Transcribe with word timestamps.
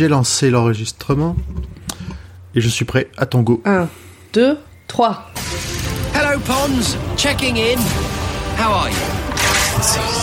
J'ai 0.00 0.08
lancé 0.08 0.48
l'enregistrement 0.48 1.36
et 2.54 2.62
je 2.62 2.68
suis 2.70 2.86
prêt 2.86 3.10
à 3.18 3.26
ton 3.26 3.42
go. 3.42 3.60
1, 3.66 3.86
2, 4.32 4.56
3. 4.86 5.30
Hello, 6.14 6.40
Pons. 6.40 6.96
Checking 7.18 7.58
in. 7.58 7.78
How 8.56 8.72
are 8.72 8.88
you? 8.88 8.96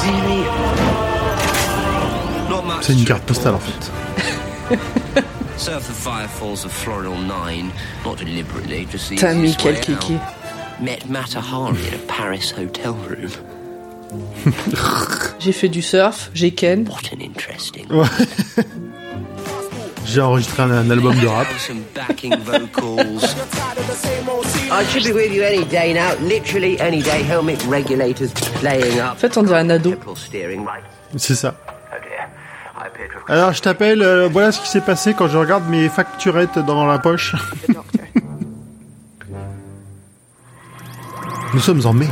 Really? 0.01 0.43
Not 2.49 2.63
much. 2.65 2.85
C'est 2.85 2.93
une 2.93 3.05
carte 3.05 3.21
postale 3.21 3.53
en 3.53 3.59
fait. 3.59 3.91
Surf 5.57 5.85
the 5.85 5.93
firefalls 5.93 6.65
of 6.65 6.71
Floral 6.71 7.13
9, 7.15 7.71
not 8.03 8.17
deliberately, 8.17 8.87
just 8.91 9.11
easiest 9.11 9.35
Michael 9.35 9.73
way 9.73 9.79
Kiki? 9.79 10.19
Met 10.81 11.07
Mata 11.07 11.39
Hari 11.39 11.77
in 11.87 11.93
a 11.93 11.99
Paris 12.07 12.49
hotel 12.49 12.95
room. 13.07 13.29
J'ai 15.39 15.51
fait 15.51 15.69
du 15.69 15.83
surf, 15.83 16.31
j'ai 16.33 16.49
Ken. 16.49 16.87
What 16.87 17.13
an 17.13 17.21
interesting. 17.21 17.85
J'ai 20.07 20.21
enregistré 20.21 20.63
un, 20.63 20.71
un 20.71 20.89
album 20.89 21.15
de 21.19 21.27
rap. 21.27 21.47
Some 21.59 21.81
backing 21.93 22.33
vocals. 22.39 23.23
I 24.71 24.83
should 24.85 25.03
be 25.03 25.11
with 25.13 25.33
you 25.33 25.43
any 25.43 25.65
day 25.65 25.93
now, 25.93 26.13
literally 26.21 26.79
any 26.79 27.01
day. 27.01 27.23
Helmet 27.23 27.61
regulators 27.67 28.31
playing 28.61 28.99
En 29.01 29.11
up. 29.11 29.17
fait, 29.17 29.37
on 29.37 29.43
dirait 29.43 29.59
un 29.59 29.69
ado. 29.69 29.91
Triple 29.91 30.15
steering 30.15 30.65
right. 30.65 30.83
C'est 31.17 31.35
ça. 31.35 31.55
Alors 33.27 33.51
je 33.53 33.61
t'appelle, 33.61 34.01
euh, 34.01 34.29
voilà 34.31 34.51
ce 34.53 34.61
qui 34.61 34.69
s'est 34.69 34.81
passé 34.81 35.13
quand 35.13 35.27
je 35.27 35.37
regarde 35.37 35.67
mes 35.69 35.89
facturettes 35.89 36.57
dans 36.59 36.85
la 36.85 36.99
poche. 36.99 37.35
Nous 41.53 41.59
sommes 41.59 41.85
en 41.85 41.93
mai. 41.93 42.07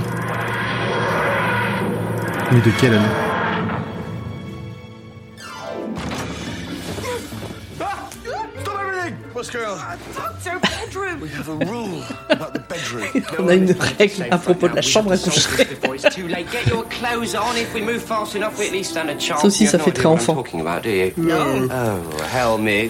Mais 2.51 2.59
de 2.59 2.69
quelle 2.79 2.95
année? 2.95 3.05
On 13.39 13.47
a 13.47 13.53
une 13.53 13.75
règle 13.99 14.27
à 14.31 14.37
propos 14.37 14.67
de 14.67 14.75
la 14.75 14.81
chambre 14.81 15.11
à 15.11 15.17
coucher. 15.17 15.41
Ça 19.39 19.47
aussi, 19.47 19.67
ça 19.67 19.79
fait 19.79 19.91
très 19.91 20.05
enfant. 20.05 20.35
Oh, 20.37 20.43
C'est 20.45 20.51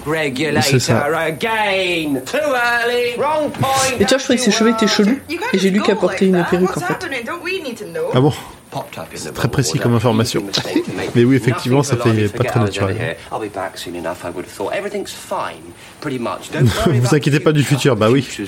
regulator 0.05 0.79
ça. 0.81 1.05
again. 1.19 2.21
Too 2.25 2.37
early. 2.37 3.15
Wrong 3.17 3.52
point. 3.52 3.69
Et 3.99 4.05
tu 4.05 4.09
vois, 4.09 4.17
je 4.17 4.23
trouvais 4.23 4.37
que 4.37 4.43
ses 4.43 4.52
cheveux 4.52 4.71
étaient 4.71 4.87
chelous. 4.87 5.19
Et 5.53 5.57
j'ai 5.57 5.69
lu 5.69 5.81
portait 5.81 6.25
like 6.25 6.35
une 6.35 6.45
perruque 6.49 6.77
en 6.77 6.81
What's 6.81 6.87
fait. 6.87 6.93
happening? 6.93 7.23
Don't 7.25 7.41
we 7.43 7.61
need 7.63 7.77
to 7.77 7.85
know? 7.85 8.09
Ah 8.13 8.21
bon? 8.21 8.33
The 8.75 9.33
très 9.33 9.47
précis 9.47 9.80
comme 9.80 9.95
information. 9.95 10.43
Mais 11.15 11.23
oui, 11.23 11.37
effectivement, 11.37 11.81
ça 11.81 11.95
fait 11.95 12.27
pas 12.27 12.43
très 12.43 12.59
naturel. 12.59 12.97
here. 12.97 13.15
I'll 13.31 13.39
be 13.39 13.49
back 13.53 13.77
soon 13.77 13.95
enough, 13.95 14.25
I 14.25 14.31
would 14.35 14.45
have 14.45 14.52
thought. 14.53 14.73
Everything's 14.73 15.13
fine, 15.13 15.63
pretty 16.02 16.19
much. 16.19 16.52
Don't 16.52 16.67
worry 16.85 16.99
Vous 16.99 17.15
inquiétez 17.15 17.39
pas 17.39 17.53
du 17.53 17.63
futur, 17.63 17.95
bah 17.95 18.09
oui. 18.11 18.27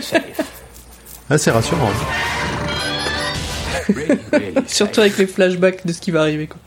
safe. 0.00 0.40
Ah, 1.28 1.38
c'est 1.38 1.50
rassurant. 1.50 1.90
Surtout 4.66 5.00
avec 5.00 5.16
les 5.18 5.26
flashbacks 5.26 5.86
de 5.86 5.92
ce 5.92 6.00
qui 6.00 6.10
va 6.10 6.20
arriver. 6.20 6.46
Quoi. 6.46 6.58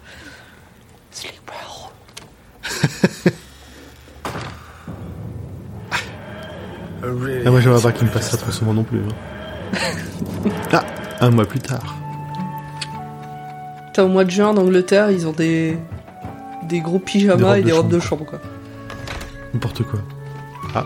Ah, 7.46 7.50
moi 7.52 7.60
j'aimerais 7.60 7.82
pas 7.82 7.92
qu'il 7.92 8.08
me 8.08 8.12
passe 8.12 8.32
ça 8.32 8.38
trop 8.38 8.52
souvent 8.52 8.74
non 8.74 8.84
plus. 8.84 9.00
hein. 9.00 9.74
Ah, 10.72 10.84
un 11.22 11.30
mois 11.30 11.46
plus 11.46 11.60
tard. 11.60 11.96
Putain, 13.88 14.04
au 14.04 14.08
mois 14.08 14.24
de 14.24 14.30
juin 14.32 14.48
en 14.50 14.58
Angleterre, 14.58 15.12
ils 15.12 15.28
ont 15.28 15.32
des, 15.32 15.78
des 16.64 16.80
gros 16.82 17.00
pyjamas 17.00 17.54
Des 17.54 17.60
et 17.60 17.62
de 17.62 17.68
des 17.68 17.74
robes 17.74 17.90
de 17.92 18.00
chambre. 18.00 18.26
Quoi. 18.26 18.40
N'importe 19.54 19.84
quoi. 19.84 20.00
Ah. 20.74 20.86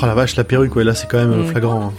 Oh 0.00 0.06
la 0.06 0.14
vache, 0.14 0.36
la 0.36 0.44
perruque, 0.44 0.74
ouais, 0.76 0.84
là 0.84 0.94
c'est 0.94 1.08
quand 1.08 1.18
même 1.18 1.32
euh, 1.32 1.44
flagrant. 1.46 1.86
hein. 1.86 1.92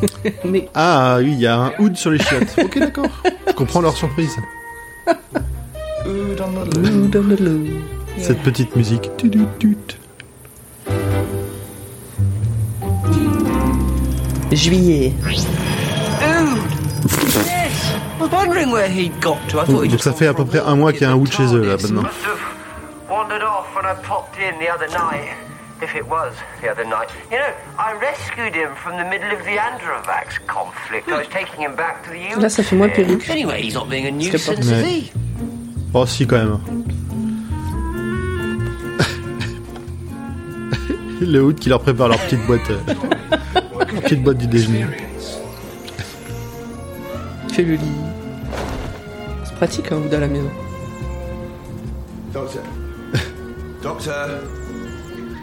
Mais 0.44 0.68
Ah 0.74 1.16
oui, 1.20 1.32
il 1.32 1.40
y 1.40 1.46
a 1.46 1.56
un 1.56 1.72
hood 1.78 1.96
sur 1.96 2.10
les 2.10 2.18
chiottes. 2.18 2.54
Ok, 2.62 2.78
d'accord. 2.78 3.06
Je 3.46 3.52
comprends 3.52 3.80
leur 3.80 3.96
surprise. 3.96 4.36
Cette 8.18 8.40
petite 8.42 8.74
musique. 8.76 9.10
Juillet. 14.52 15.12
Yes! 18.18 18.18
I 18.18 18.22
was 18.22 18.30
wondering 18.32 18.70
where 18.70 18.88
he'd 18.88 19.20
got 19.20 19.38
to. 19.50 19.60
I 19.60 19.64
thought 19.64 19.82
he'd 19.84 19.90
Donc 19.92 20.00
ça 20.00 20.12
fait 20.12 20.26
à 20.26 20.34
peu 20.34 20.44
près 20.44 20.58
un 20.60 20.74
mois 20.76 20.92
qu'il 20.92 21.02
y 21.02 21.04
a 21.04 21.10
un 21.10 21.14
hood 21.14 21.30
chez 21.32 21.44
eux 21.54 21.62
là 21.62 21.76
maintenant. 21.76 22.02
If 25.80 25.94
it 25.94 26.04
was 26.08 26.32
the 26.60 26.68
other 26.68 26.84
night. 26.84 27.08
You 27.30 27.38
know, 27.38 27.52
I 27.78 27.92
rescued 27.92 28.52
him 28.56 28.74
from 28.74 28.96
the 28.96 29.04
middle 29.08 29.30
of 29.30 29.44
the 29.44 29.58
Androvax 29.58 30.40
conflict. 30.48 31.06
I 31.08 31.18
was 31.18 31.28
taking 31.28 31.60
him 31.62 31.76
back 31.76 32.02
to 32.02 32.10
the 32.10 32.18
US. 32.34 32.42
Là, 32.42 32.48
ça 32.48 32.64
fait 32.64 32.74
moins 32.74 32.88
perruque. 32.88 33.30
Anyway, 33.30 33.62
he's 33.62 33.74
not 33.74 33.88
being 33.88 34.04
a 34.06 34.10
nuisance, 34.10 34.58
is 34.58 34.82
he? 34.84 35.12
Oh 35.94 36.04
si 36.04 36.26
quand 36.26 36.38
même. 36.38 36.58
Le 41.20 41.40
hood 41.42 41.58
qui 41.60 41.68
leur 41.68 41.80
prépare 41.80 42.08
leur 42.08 42.18
petite 42.18 42.44
boîte. 42.46 42.68
euh, 42.70 42.80
petite 44.02 44.22
boîte 44.24 44.38
du 44.38 44.48
déjeuner. 44.48 44.84
Fait 47.58 47.64
le 47.64 47.74
lit. 47.74 47.80
C'est 49.44 49.54
pratique 49.56 49.90
un 49.90 49.96
hood 49.96 50.14
à 50.14 50.20
la 50.20 50.28
maison. 50.28 50.48
Doctor. 52.32 52.62
Doctor. 53.82 54.28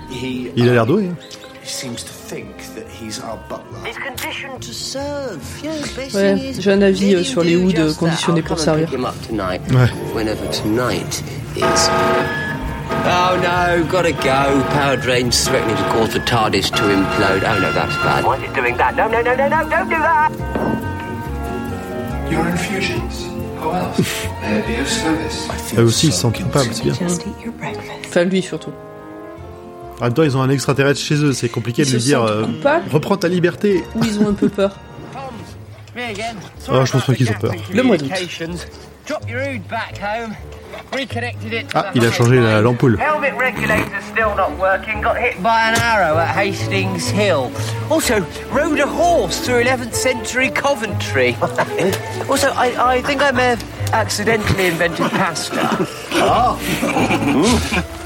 He, 0.10 0.50
Il 0.56 0.70
a 0.70 0.74
l'air 0.76 0.86
doué. 0.86 1.10
hein. 1.12 1.16
he 1.62 1.68
seems 1.68 1.98
to 2.06 2.14
think 2.14 2.56
that 2.76 2.86
he's 2.88 3.20
our 3.20 3.38
butler. 3.50 3.84
He's 3.86 3.98
conditioned 3.98 4.62
to 4.62 4.72
serve. 4.72 5.42
You 5.62 5.72
know, 5.72 5.76
the 5.82 5.96
best 5.98 6.16
Ouais, 6.16 6.54
j'ai 6.58 6.72
un 6.72 6.82
avis, 6.84 7.16
euh, 7.16 7.24
sur 7.26 7.44
les 7.44 7.58
hoods, 7.58 7.72
just 7.76 7.80
euh, 7.82 7.88
that. 7.90 8.00
conditionnés 8.00 8.42
pour 8.44 8.60
servir. 8.60 8.86
pick 8.88 8.98
him 8.98 9.04
up 9.04 9.16
tonight. 9.28 9.60
Ouais. 9.74 9.90
Whenever 10.16 10.48
tonight 10.52 11.22
is. 11.58 11.90
Oh 13.08 13.36
no, 13.44 13.84
gotta 13.92 14.14
go. 14.14 14.64
Power 14.72 14.96
drain's 14.96 15.44
threatening 15.46 15.76
to 15.76 15.84
cause 15.92 16.14
the 16.14 16.20
TARDIS 16.22 16.72
to 16.72 16.82
implode. 16.84 17.44
Oh 17.44 17.60
no, 17.60 17.74
that's 17.74 17.98
bad. 17.98 18.24
Why 18.24 18.38
is 18.38 18.44
it 18.44 18.54
doing 18.54 18.78
that? 18.78 18.96
No, 18.96 19.10
no, 19.10 19.22
no, 19.22 19.36
no, 19.36 19.50
no, 19.50 19.70
don't 19.70 19.90
do 19.90 19.98
that! 19.98 20.32
Your 22.32 22.46
infusions. 22.48 23.28
How 23.62 23.72
else? 23.72 23.98
They're 24.42 24.60
at 24.64 24.70
your 24.70 24.86
service. 24.88 25.48
I 25.50 25.58
feel 25.58 25.80
Eux 25.80 25.84
aussi 25.86 26.08
ils 26.08 26.12
se 26.14 26.18
so 26.18 26.22
sentent 26.30 26.38
coupables, 26.38 26.70
c'est 26.74 26.84
bien. 26.84 26.94
Just 26.94 27.22
eat 27.28 27.46
your 27.46 27.54
breakfast? 27.54 27.90
Enfin, 28.08 28.24
lui 28.26 28.42
surtout. 28.42 28.72
En 30.00 30.06
même 30.06 30.14
temps, 30.14 30.24
ils 30.24 30.36
ont 30.36 30.42
un 30.42 30.50
extraterrestre 30.50 31.00
chez 31.00 31.16
eux, 31.16 31.32
c'est 31.34 31.50
compliqué 31.50 31.84
Ils 31.84 31.88
de 31.92 31.96
lui 31.96 32.04
dire 32.04 32.20
sentent 32.20 32.30
euh, 32.30 32.46
coupables 32.46 32.92
reprends 32.92 33.18
ta 33.18 33.28
liberté. 33.28 33.84
ou 33.96 34.04
ils 34.04 34.20
ont 34.20 34.28
un 34.30 34.34
peu 34.34 34.50
peur. 34.50 34.76
Oh, 36.70 36.86
je 36.86 36.92
pense 36.92 37.06
pas 37.06 37.14
qu'ils 37.14 37.30
ont 37.30 37.40
peur. 37.40 37.54
Le 37.74 37.84
mois 37.84 37.98
d'août. 37.98 38.12
Drop 39.08 39.30
your 39.30 39.40
hood 39.40 39.62
back 39.70 40.02
home. 40.02 40.34
Ah, 41.74 41.92
il 41.94 42.06
a 42.06 42.12
changé 42.12 42.40
l'ampoule. 42.62 42.98
Also, 47.90 48.26
rode 48.52 48.80
a 48.80 48.88
horse 48.88 49.40
through 49.42 49.64
11th 49.64 49.94
century 49.94 50.50
Coventry. 50.50 51.36
also, 52.30 52.50
I, 52.56 52.96
I 52.96 53.02
think 53.02 53.22
I 53.22 53.32
may 53.32 53.50
have 53.50 53.64
accidentally 53.94 54.68
invented 54.68 55.12
pasta. 55.12 55.70
oh. 56.14 56.60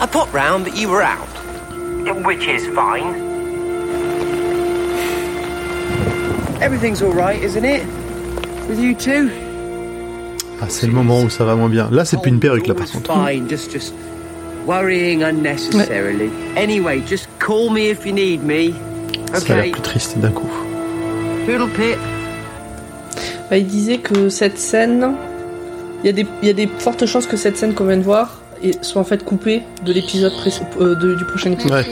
I 0.00 0.06
popped 0.06 0.32
round, 0.32 0.64
but 0.64 0.76
you 0.76 0.88
were 0.88 1.02
out. 1.02 1.26
Which 2.24 2.46
is 2.46 2.66
fine. 2.74 3.14
Everything's 6.62 7.02
all 7.02 7.12
right, 7.12 7.40
isn't 7.40 7.64
it? 7.64 7.86
With 8.68 8.78
you 8.80 8.94
two? 8.94 9.28
Ah, 10.60 10.66
c'est 10.68 10.86
le 10.86 10.92
moment 10.92 11.22
où 11.22 11.30
ça 11.30 11.44
va 11.44 11.54
moins 11.54 11.68
bien. 11.68 11.88
Là, 11.92 12.04
c'est 12.04 12.20
plus 12.20 12.30
une 12.30 12.40
perruque 12.40 12.66
là 12.66 12.74
par 12.74 12.90
contre. 12.90 13.12
Fine, 13.28 13.48
just 13.48 13.70
just 13.72 13.94
worrying 14.66 15.22
unnecessarily. 15.22 16.30
Anyway, 16.56 17.00
just 17.08 17.28
call 17.38 17.70
me 17.70 17.90
if 17.90 18.04
you 18.04 18.12
need 18.12 18.42
me. 18.44 18.72
Ça 19.34 19.52
a 19.54 19.56
l'air 19.62 19.72
plus 19.72 19.82
triste 19.82 20.18
d'un 20.18 20.30
coup. 20.30 20.50
Bah, 23.50 23.56
il 23.56 23.66
disait 23.66 23.98
que 23.98 24.28
cette 24.28 24.58
scène, 24.58 25.12
il 26.02 26.06
y, 26.06 26.08
a 26.10 26.12
des- 26.12 26.26
il 26.42 26.48
y 26.48 26.50
a 26.50 26.54
des 26.54 26.66
fortes 26.78 27.06
chances 27.06 27.26
que 27.26 27.36
cette 27.38 27.56
scène 27.56 27.72
qu'on 27.74 27.86
vient 27.86 27.96
de 27.96 28.02
voir 28.02 28.40
soit 28.82 29.00
en 29.00 29.04
fait 29.04 29.24
coupée 29.24 29.62
de 29.86 29.92
l'épisode 29.92 30.32
euh, 30.80 31.14
du 31.16 31.24
prochain 31.24 31.52
épisode. 31.52 31.72
Ouais. 31.72 31.86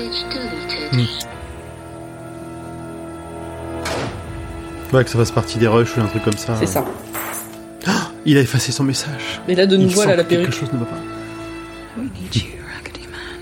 Ouais, 4.93 5.05
que 5.05 5.11
ça 5.11 5.19
fasse 5.19 5.31
partie 5.33 5.59
des 5.59 5.67
rushs 5.67 5.97
ou 5.97 6.01
un 6.01 6.07
truc 6.07 6.23
comme 6.25 6.37
ça. 6.37 6.57
C'est 6.59 6.67
ça. 6.67 6.85
Il 8.25 8.37
a 8.39 8.41
effacé 8.41 8.73
son 8.73 8.83
message. 8.83 9.41
Et 9.47 9.55
là, 9.55 9.67
de 9.67 9.77
nouveau, 9.77 10.03
elle 10.03 10.11
a 10.11 10.17
la 10.17 10.25
que 10.25 10.31
quelque 10.31 10.41
perruque. 10.51 10.55
chose 10.59 10.73
ne 10.73 10.79
va 10.79 10.87
pas. 10.87 10.97
We 11.97 12.09
need 12.21 12.35
you, 12.35 12.43
Raggedy 12.75 13.07
Man. 13.07 13.41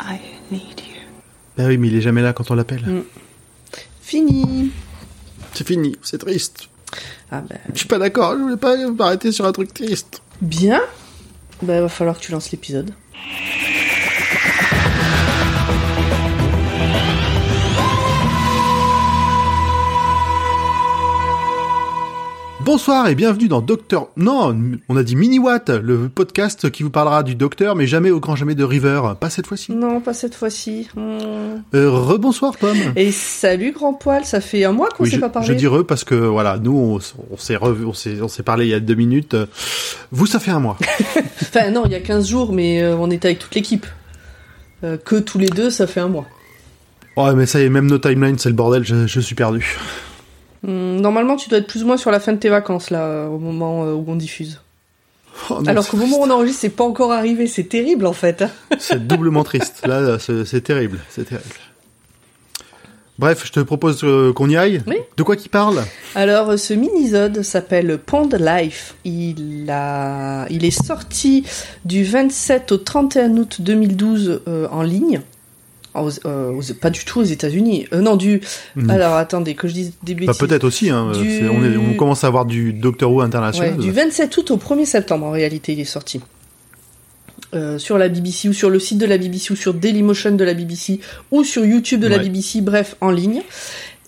I 0.00 0.18
need 0.50 0.60
you. 0.80 1.00
Bah 1.56 1.64
oui, 1.66 1.78
mais 1.78 1.88
il 1.88 1.96
est 1.96 2.00
jamais 2.02 2.20
là 2.22 2.32
quand 2.34 2.50
on 2.50 2.54
l'appelle. 2.54 2.82
Mm. 2.82 3.02
Fini. 4.02 4.70
C'est 5.54 5.66
fini, 5.66 5.96
c'est 6.02 6.18
triste. 6.18 6.68
Ah 7.30 7.40
ben, 7.48 7.58
Je 7.72 7.78
suis 7.78 7.88
pas 7.88 7.98
d'accord, 7.98 8.34
je 8.36 8.42
voulais 8.42 8.56
pas 8.58 8.76
m'arrêter 8.90 9.32
sur 9.32 9.46
un 9.46 9.52
truc 9.52 9.72
triste. 9.72 10.20
bien. 10.42 10.82
Bah, 11.62 11.80
va 11.80 11.88
falloir 11.88 12.18
que 12.18 12.22
tu 12.22 12.32
lances 12.32 12.50
l'épisode. 12.50 12.90
Bonsoir 22.66 23.06
et 23.06 23.14
bienvenue 23.14 23.46
dans 23.46 23.60
Docteur... 23.60 24.08
Non, 24.16 24.52
on 24.88 24.96
a 24.96 25.04
dit 25.04 25.14
Mini-Watt, 25.14 25.70
le 25.70 26.08
podcast 26.08 26.68
qui 26.68 26.82
vous 26.82 26.90
parlera 26.90 27.22
du 27.22 27.36
docteur, 27.36 27.76
mais 27.76 27.86
jamais 27.86 28.10
au 28.10 28.18
grand 28.18 28.34
jamais 28.34 28.56
de 28.56 28.64
River. 28.64 29.02
Pas 29.20 29.30
cette 29.30 29.46
fois-ci. 29.46 29.70
Non, 29.70 30.00
pas 30.00 30.12
cette 30.12 30.34
fois-ci. 30.34 30.88
Hmm. 30.96 31.62
Euh, 31.76 31.88
rebonsoir, 31.88 32.56
Pomme. 32.56 32.76
Et 32.96 33.12
salut, 33.12 33.70
grand 33.70 33.94
poil. 33.94 34.24
Ça 34.24 34.40
fait 34.40 34.64
un 34.64 34.72
mois 34.72 34.88
qu'on 34.88 35.04
Oui, 35.04 35.10
s'est 35.12 35.20
pas 35.20 35.28
parlé. 35.28 35.46
je 35.46 35.52
dis 35.52 35.68
re 35.68 35.86
parce 35.86 36.02
que 36.02 36.16
voilà, 36.16 36.58
nous 36.58 37.00
on, 37.30 37.36
s'est 37.36 37.54
revu, 37.54 37.84
on 37.84 37.92
s'est, 37.94 38.42
parlé 38.42 38.66
il 38.66 38.70
y 38.70 38.74
a 38.74 38.80
deux 38.80 38.96
minutes. 38.96 39.36
Vous, 40.10 40.26
ça 40.26 40.40
fait 40.40 40.50
un 40.50 40.58
mois. 40.58 40.76
Enfin, 41.42 41.70
non, 41.70 41.84
il 41.84 41.92
y 41.92 41.94
a 41.94 42.00
15 42.00 42.26
jours, 42.26 42.52
mais 42.52 42.82
euh, 42.82 42.96
on 42.96 43.12
était 43.12 43.28
avec 43.28 43.38
toute 43.38 43.54
l'équipe. 43.54 43.86
Euh, 44.82 44.96
que 44.96 45.14
tous 45.14 45.38
les 45.38 45.50
deux, 45.50 45.70
ça 45.70 45.86
fait 45.86 46.00
un 46.00 46.08
mois. 46.08 46.26
Ouais, 47.16 47.32
mais 47.36 47.46
ça 47.46 47.60
y 47.60 47.62
est, 47.62 47.68
même 47.68 47.86
nos 47.86 47.98
timelines, 47.98 48.40
c'est 48.40 48.48
le 48.48 48.56
bordel. 48.56 48.84
Je, 48.84 49.06
je 49.06 49.20
suis 49.20 49.36
perdu. 49.36 49.78
Hmm, 50.66 50.96
Normalement, 51.00 51.36
tu 51.36 51.48
dois 51.48 51.58
être 51.58 51.66
plus 51.68 51.84
ou 51.84 51.86
moins 51.86 51.96
sur 51.96 52.10
la 52.10 52.20
fin 52.20 52.32
de 52.32 52.38
tes 52.38 52.48
vacances, 52.48 52.90
là, 52.90 53.04
euh, 53.04 53.28
au 53.28 53.38
moment 53.38 53.84
euh, 53.84 53.92
où 53.92 54.04
on 54.08 54.16
diffuse. 54.16 54.60
Oh 55.50 55.60
non, 55.60 55.66
Alors 55.66 55.86
qu'au 55.88 55.96
moment 55.96 56.18
où 56.18 56.24
on 56.24 56.30
enregistre, 56.30 56.60
c'est 56.62 56.70
pas 56.70 56.84
encore 56.84 57.12
arrivé. 57.12 57.46
C'est 57.46 57.64
terrible, 57.68 58.06
en 58.06 58.12
fait. 58.12 58.44
C'est 58.78 59.06
doublement 59.06 59.44
triste. 59.44 59.86
Là, 59.86 60.18
c'est 60.18 60.60
terrible, 60.62 60.98
c'est 61.10 61.24
terrible. 61.28 61.54
Bref, 63.18 63.42
je 63.46 63.52
te 63.52 63.60
propose 63.60 64.02
euh, 64.04 64.32
qu'on 64.34 64.50
y 64.50 64.56
aille. 64.58 64.82
Oui. 64.86 64.96
De 65.16 65.22
quoi 65.22 65.36
qu'il 65.36 65.50
parle? 65.50 65.82
Alors, 66.14 66.58
ce 66.58 66.74
mini-zode 66.74 67.40
s'appelle 67.42 67.96
Pond 67.98 68.28
Life. 68.38 68.94
Il, 69.04 69.70
a... 69.70 70.46
il 70.50 70.66
est 70.66 70.70
sorti 70.86 71.44
du 71.86 72.04
27 72.04 72.72
au 72.72 72.76
31 72.76 73.36
août 73.38 73.56
2012 73.60 74.42
euh, 74.48 74.68
en 74.70 74.82
ligne. 74.82 75.22
Aux- 76.02 76.26
euh, 76.26 76.50
aux- 76.52 76.74
pas 76.74 76.90
du 76.90 77.04
tout 77.04 77.20
aux 77.20 77.24
États-Unis. 77.24 77.86
Euh, 77.92 78.00
non, 78.00 78.16
du. 78.16 78.40
Mhm. 78.76 78.90
Alors, 78.90 79.14
attendez, 79.14 79.54
que 79.54 79.66
je 79.68 79.72
dise 79.74 79.92
des 80.02 80.14
Bah, 80.14 80.20
bêtises. 80.26 80.38
peut-être 80.38 80.64
aussi. 80.64 80.90
Hein, 80.90 81.12
Du- 81.12 81.48
on, 81.48 81.64
est- 81.64 81.76
on 81.76 81.94
commence 81.94 82.24
à 82.24 82.26
avoir 82.26 82.44
du 82.46 82.72
Doctor 82.72 83.10
Who 83.10 83.18
Ouais, 83.20 83.24
international. 83.24 83.76
du 83.78 83.90
27 83.90 84.36
août 84.36 84.50
au 84.50 84.56
1er 84.56 84.84
septembre, 84.86 85.26
en 85.26 85.30
réalité, 85.30 85.72
il 85.72 85.80
est 85.80 85.84
sorti. 85.84 86.20
Euh, 87.54 87.78
sur 87.78 87.96
la 87.96 88.08
BBC 88.08 88.48
ou 88.48 88.52
sur 88.52 88.70
le 88.70 88.78
site 88.80 88.98
de 88.98 89.06
la 89.06 89.18
BBC 89.18 89.52
ou 89.52 89.56
sur 89.56 89.72
Dailymotion 89.72 90.32
de 90.32 90.44
la 90.44 90.52
BBC 90.52 91.00
ou 91.30 91.44
sur 91.44 91.64
YouTube 91.64 92.00
de 92.00 92.08
la 92.08 92.16
Ouais. 92.16 92.24
BBC, 92.24 92.60
bref, 92.60 92.96
en 93.00 93.10
ligne. 93.10 93.42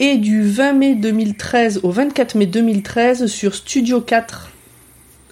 Et 0.01 0.17
du 0.17 0.43
20 0.43 0.73
mai 0.75 0.95
2013 0.97 1.81
au 1.83 1.91
24 1.91 2.35
mai 2.35 2.47
2013 2.47 3.27
sur 3.27 3.55
Studio 3.55 4.01
4 4.01 4.51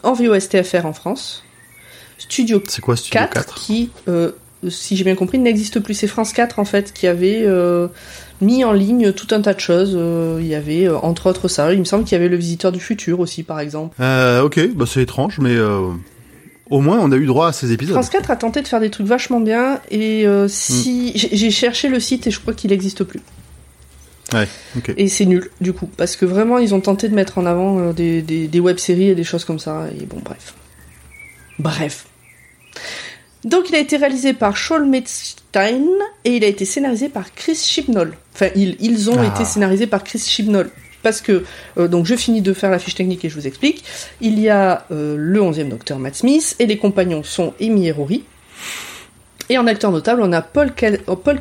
en 0.02 0.12
VOSTFR 0.12 0.86
en 0.86 0.92
France. 0.92 1.42
Studio 2.18 2.62
C'est 2.68 2.80
quoi 2.80 2.96
Studio 2.96 3.18
4, 3.20 3.32
4, 3.34 3.54
qui, 3.56 3.90
euh, 4.08 4.32
si 4.68 4.96
j'ai 4.96 5.04
bien 5.04 5.14
compris, 5.14 5.38
n'existe 5.38 5.80
plus. 5.80 5.94
C'est 5.94 6.06
France 6.06 6.32
4 6.32 6.58
en 6.58 6.64
fait 6.64 6.92
qui 6.92 7.06
avait 7.06 7.42
euh, 7.44 7.88
mis 8.40 8.64
en 8.64 8.72
ligne 8.72 9.12
tout 9.12 9.28
un 9.34 9.40
tas 9.40 9.54
de 9.54 9.60
choses. 9.60 9.92
Euh, 9.94 10.38
il 10.40 10.46
y 10.46 10.54
avait 10.54 10.88
euh, 10.88 10.96
entre 10.98 11.28
autres 11.28 11.48
ça. 11.48 11.72
Il 11.72 11.78
me 11.78 11.84
semble 11.84 12.04
qu'il 12.04 12.12
y 12.16 12.20
avait 12.20 12.28
le 12.28 12.36
Visiteur 12.36 12.72
du 12.72 12.80
futur 12.80 13.20
aussi, 13.20 13.42
par 13.42 13.60
exemple. 13.60 13.94
Euh, 14.00 14.42
ok, 14.42 14.68
bah, 14.74 14.84
c'est 14.88 15.02
étrange, 15.02 15.38
mais 15.38 15.56
au 16.70 16.80
moins 16.80 16.98
on 17.00 17.12
a 17.12 17.16
eu 17.16 17.26
droit 17.26 17.48
à 17.48 17.52
ces 17.52 17.72
épisodes. 17.72 17.94
France 17.94 18.10
4 18.10 18.30
a 18.30 18.36
tenté 18.36 18.62
de 18.62 18.68
faire 18.68 18.80
des 18.80 18.90
trucs 18.90 19.06
vachement 19.06 19.40
bien 19.40 19.80
et 19.90 20.26
si 20.48 21.12
Mm. 21.14 21.36
j'ai 21.36 21.50
cherché 21.50 21.88
le 21.88 22.00
site 22.00 22.26
et 22.26 22.30
je 22.30 22.40
crois 22.40 22.54
qu'il 22.54 22.70
n'existe 22.70 23.04
plus. 23.04 23.20
Ouais. 24.32 24.48
Et 24.96 25.06
c'est 25.06 25.24
nul 25.24 25.50
du 25.60 25.72
coup 25.72 25.86
parce 25.96 26.16
que 26.16 26.24
vraiment 26.26 26.58
ils 26.58 26.74
ont 26.74 26.80
tenté 26.80 27.08
de 27.08 27.14
mettre 27.14 27.38
en 27.38 27.46
avant 27.46 27.92
des, 27.92 28.22
des, 28.22 28.48
des 28.48 28.58
web-séries 28.60 29.10
et 29.10 29.14
des 29.14 29.22
choses 29.22 29.44
comme 29.44 29.60
ça 29.60 29.84
et 29.96 30.04
bon 30.04 30.18
bref. 30.24 30.54
Bref. 31.60 32.06
Donc 33.46 33.70
il 33.70 33.74
a 33.74 33.78
été 33.78 33.96
réalisé 33.96 34.32
par 34.34 34.56
Shaul 34.56 34.84
Metzstein 34.86 35.86
et 36.24 36.36
il 36.36 36.44
a 36.44 36.48
été 36.48 36.64
scénarisé 36.64 37.08
par 37.08 37.32
Chris 37.34 37.54
Chibnall. 37.56 38.12
Enfin 38.34 38.48
ils, 38.56 38.76
ils 38.80 39.08
ont 39.08 39.16
Ah. 39.18 39.26
été 39.34 39.44
scénarisés 39.44 39.86
par 39.86 40.04
Chris 40.04 40.18
Chibnall. 40.18 40.68
Parce 41.02 41.20
que, 41.20 41.44
euh, 41.78 41.86
donc 41.86 42.04
je 42.06 42.16
finis 42.16 42.42
de 42.42 42.52
faire 42.52 42.70
la 42.70 42.80
fiche 42.80 42.96
technique 42.96 43.24
et 43.24 43.28
je 43.28 43.36
vous 43.36 43.46
explique. 43.46 43.84
Il 44.20 44.40
y 44.40 44.48
a 44.48 44.84
euh, 44.90 45.14
le 45.16 45.40
11e 45.40 45.68
docteur 45.68 45.98
Matt 46.00 46.16
Smith 46.16 46.56
et 46.58 46.66
les 46.66 46.76
compagnons 46.78 47.22
sont 47.22 47.54
Amy 47.60 47.86
et 47.86 47.92
Rory. 47.92 48.24
Et 49.48 49.58
en 49.58 49.68
acteur 49.68 49.92
notable, 49.92 50.22
on 50.24 50.32
a 50.32 50.42
Paul, 50.42 50.72
Ca- 50.76 50.90
euh, 51.08 51.14
Paul 51.14 51.38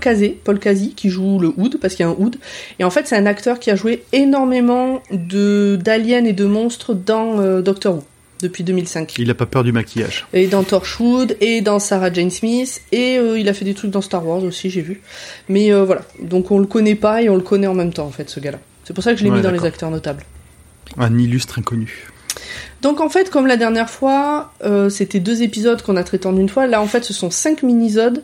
qui 0.95 1.09
joue 1.09 1.39
le 1.39 1.51
Hood, 1.57 1.79
parce 1.79 1.95
qu'il 1.95 2.05
y 2.05 2.07
a 2.07 2.11
un 2.11 2.15
Hood. 2.19 2.35
Et 2.77 2.83
en 2.83 2.91
fait, 2.91 3.07
c'est 3.07 3.15
un 3.17 3.25
acteur 3.25 3.57
qui 3.57 3.71
a 3.71 3.75
joué 3.75 4.03
énormément 4.13 5.01
de 5.11 5.79
d'aliens 5.83 6.23
et 6.25 6.33
de 6.33 6.45
monstres 6.45 6.93
dans 6.93 7.39
euh, 7.39 7.63
Doctor 7.63 7.95
Who 7.95 8.03
depuis 8.41 8.63
2005. 8.63 9.15
Il 9.17 9.29
a 9.29 9.33
pas 9.33 9.45
peur 9.45 9.63
du 9.63 9.71
maquillage. 9.71 10.25
Et 10.33 10.47
dans 10.47 10.63
Torchwood, 10.63 11.37
et 11.41 11.61
dans 11.61 11.79
Sarah 11.79 12.11
Jane 12.11 12.29
Smith, 12.31 12.81
et 12.91 13.17
euh, 13.17 13.39
il 13.39 13.47
a 13.49 13.53
fait 13.53 13.65
des 13.65 13.73
trucs 13.73 13.91
dans 13.91 14.01
Star 14.01 14.25
Wars 14.25 14.43
aussi, 14.43 14.69
j'ai 14.69 14.81
vu. 14.81 15.01
Mais 15.49 15.71
euh, 15.73 15.83
voilà, 15.83 16.01
donc 16.21 16.51
on 16.51 16.59
le 16.59 16.65
connaît 16.65 16.95
pas 16.95 17.21
et 17.21 17.29
on 17.29 17.35
le 17.35 17.41
connaît 17.41 17.67
en 17.67 17.73
même 17.73 17.93
temps, 17.93 18.05
en 18.05 18.11
fait, 18.11 18.29
ce 18.29 18.39
gars-là. 18.39 18.59
C'est 18.83 18.93
pour 18.93 19.03
ça 19.03 19.13
que 19.13 19.19
je 19.19 19.23
l'ai 19.23 19.29
Ouais, 19.31 19.37
mis 19.37 19.41
dans 19.41 19.51
les 19.51 19.63
acteurs 19.65 19.89
notables. 19.89 20.23
Un 20.97 21.17
illustre 21.17 21.59
inconnu. 21.59 22.07
Donc 22.81 23.01
en 23.01 23.09
fait, 23.09 23.29
comme 23.31 23.47
la 23.47 23.57
dernière 23.57 23.89
fois, 23.89 24.53
euh, 24.63 24.89
c'était 24.89 25.19
deux 25.19 25.41
épisodes 25.41 25.81
qu'on 25.81 25.95
a 25.95 26.03
traités 26.03 26.27
en 26.27 26.37
une 26.37 26.49
fois. 26.49 26.67
Là, 26.67 26.81
en 26.81 26.87
fait, 26.87 27.03
ce 27.03 27.13
sont 27.13 27.31
cinq 27.31 27.63
minisodes 27.63 28.23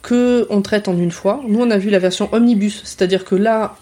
que 0.00 0.46
on 0.48 0.62
traite 0.62 0.88
en 0.88 0.96
une 0.96 1.10
fois. 1.10 1.42
Nous, 1.46 1.60
on 1.60 1.70
a 1.70 1.76
vu 1.76 1.90
la 1.90 1.98
version 1.98 2.28
omnibus, 2.32 2.80
c'est-à-dire 2.84 3.24
que 3.24 3.34
là, 3.34 3.76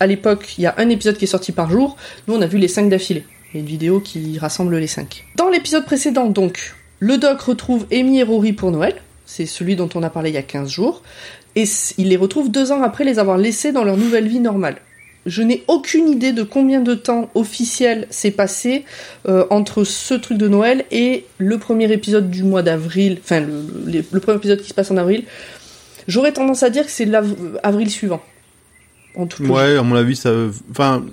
à 0.00 0.06
l'époque, 0.06 0.54
il 0.58 0.62
y 0.62 0.66
a 0.66 0.74
un 0.78 0.88
épisode 0.88 1.16
qui 1.18 1.24
est 1.24 1.28
sorti 1.28 1.52
par 1.52 1.70
jour. 1.70 1.96
Nous, 2.26 2.34
on 2.34 2.40
a 2.42 2.46
vu 2.46 2.58
les 2.58 2.66
cinq 2.68 2.88
d'affilée. 2.88 3.24
Il 3.52 3.56
y 3.56 3.60
a 3.60 3.60
une 3.62 3.68
vidéo 3.68 4.00
qui 4.00 4.38
rassemble 4.38 4.76
les 4.76 4.86
cinq. 4.86 5.24
Dans 5.36 5.48
l'épisode 5.48 5.84
précédent, 5.84 6.26
donc, 6.26 6.74
le 7.00 7.18
doc 7.18 7.40
retrouve 7.40 7.86
Amy 7.92 8.18
et 8.18 8.22
Rory 8.22 8.52
pour 8.52 8.70
Noël. 8.70 8.94
C'est 9.26 9.46
celui 9.46 9.76
dont 9.76 9.88
on 9.94 10.02
a 10.02 10.10
parlé 10.10 10.30
il 10.30 10.34
y 10.34 10.38
a 10.38 10.42
15 10.42 10.70
jours. 10.70 11.02
Et 11.56 11.64
il 11.98 12.08
les 12.08 12.16
retrouve 12.16 12.50
deux 12.50 12.70
ans 12.72 12.82
après 12.82 13.04
les 13.04 13.18
avoir 13.18 13.38
laissés 13.38 13.72
dans 13.72 13.82
leur 13.84 13.96
nouvelle 13.96 14.28
vie 14.28 14.38
normale. 14.40 14.76
Je 15.26 15.42
n'ai 15.42 15.64
aucune 15.68 16.08
idée 16.08 16.32
de 16.32 16.42
combien 16.42 16.80
de 16.80 16.94
temps 16.94 17.28
officiel 17.34 18.06
s'est 18.10 18.30
passé 18.30 18.84
euh, 19.28 19.44
entre 19.50 19.84
ce 19.84 20.14
truc 20.14 20.38
de 20.38 20.48
Noël 20.48 20.84
et 20.90 21.24
le 21.38 21.58
premier 21.58 21.92
épisode 21.92 22.30
du 22.30 22.42
mois 22.42 22.62
d'avril, 22.62 23.18
enfin 23.22 23.40
le, 23.40 23.62
le- 23.86 24.04
le 24.10 24.20
premier 24.20 24.38
épisode 24.38 24.62
qui 24.62 24.68
se 24.68 24.74
passe 24.74 24.90
en 24.90 24.96
avril. 24.96 25.24
J'aurais 26.08 26.32
tendance 26.32 26.62
à 26.62 26.70
dire 26.70 26.86
que 26.86 26.90
c'est 26.90 27.04
l'avril 27.04 27.90
suivant. 27.90 28.22
En 29.14 29.26
toute 29.26 29.40
logique. 29.40 29.56
Ouais, 29.56 29.76
à 29.76 29.82
mon 29.82 29.94
avis, 29.96 30.16
ça. 30.16 30.32
Enfin, 30.70 31.04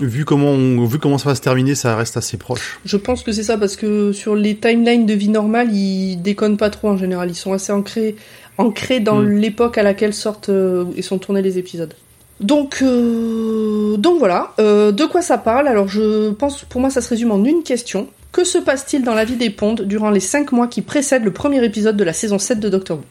vu 0.00 0.24
comment, 0.24 0.50
on- 0.50 0.84
vu 0.86 0.98
comment 0.98 1.18
ça 1.18 1.28
va 1.28 1.34
se 1.34 1.40
terminer, 1.40 1.74
ça 1.74 1.96
reste 1.96 2.16
assez 2.16 2.36
proche. 2.36 2.78
Je 2.84 2.96
pense 2.96 3.22
que 3.22 3.32
c'est 3.32 3.42
ça 3.44 3.56
parce 3.58 3.76
que 3.76 4.12
sur 4.12 4.34
les 4.34 4.56
timelines 4.56 5.06
de 5.06 5.14
vie 5.14 5.28
normale, 5.28 5.72
ils 5.74 6.16
déconnent 6.16 6.56
pas 6.56 6.70
trop 6.70 6.88
en 6.88 6.96
général. 6.96 7.30
Ils 7.30 7.34
sont 7.36 7.52
assez 7.52 7.72
ancrés, 7.72 8.16
ancrés 8.58 9.00
dans 9.00 9.20
Mm. 9.20 9.28
l'époque 9.38 9.78
à 9.78 9.82
laquelle 9.82 10.14
sortent 10.14 10.48
euh, 10.48 10.84
et 10.96 11.02
sont 11.02 11.18
tournés 11.18 11.42
les 11.42 11.58
épisodes. 11.58 11.94
Donc, 12.40 12.78
euh, 12.82 13.96
donc 13.96 14.18
voilà. 14.18 14.52
Euh, 14.58 14.90
de 14.92 15.04
quoi 15.04 15.22
ça 15.22 15.38
parle? 15.38 15.68
Alors, 15.68 15.86
je 15.88 16.30
pense, 16.30 16.64
pour 16.64 16.80
moi, 16.80 16.90
ça 16.90 17.00
se 17.00 17.08
résume 17.08 17.30
en 17.30 17.44
une 17.44 17.62
question. 17.62 18.08
Que 18.32 18.42
se 18.42 18.58
passe-t-il 18.58 19.04
dans 19.04 19.14
la 19.14 19.24
vie 19.24 19.36
des 19.36 19.50
Pondes 19.50 19.82
durant 19.82 20.10
les 20.10 20.18
5 20.18 20.50
mois 20.50 20.66
qui 20.66 20.82
précèdent 20.82 21.22
le 21.24 21.30
premier 21.32 21.64
épisode 21.64 21.96
de 21.96 22.02
la 22.02 22.12
saison 22.12 22.38
7 22.40 22.58
de 22.58 22.68
Doctor 22.68 22.98
Who? 22.98 23.04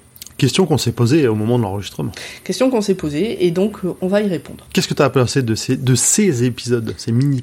Question 0.44 0.66
qu'on 0.66 0.78
s'est 0.78 0.92
posée 0.92 1.26
au 1.30 1.36
moment 1.36 1.58
de 1.58 1.64
l'enregistrement. 1.64 2.12
Question 2.44 2.70
qu'on 2.70 2.82
s'est 2.82 2.96
posée 2.96 3.46
et 3.46 3.52
donc 3.52 3.78
euh, 3.86 3.94
on 4.02 4.08
va 4.08 4.22
y 4.22 4.28
répondre. 4.28 4.68
Qu'est-ce 4.74 4.90
que 4.90 4.94
tu 4.94 5.02
as 5.02 5.10
pensé 5.10 5.42
de 5.42 5.56
ces, 5.56 5.78
de 5.78 5.96
ces 5.96 6.44
épisodes, 6.44 6.94
ces 6.98 7.14
mini, 7.14 7.42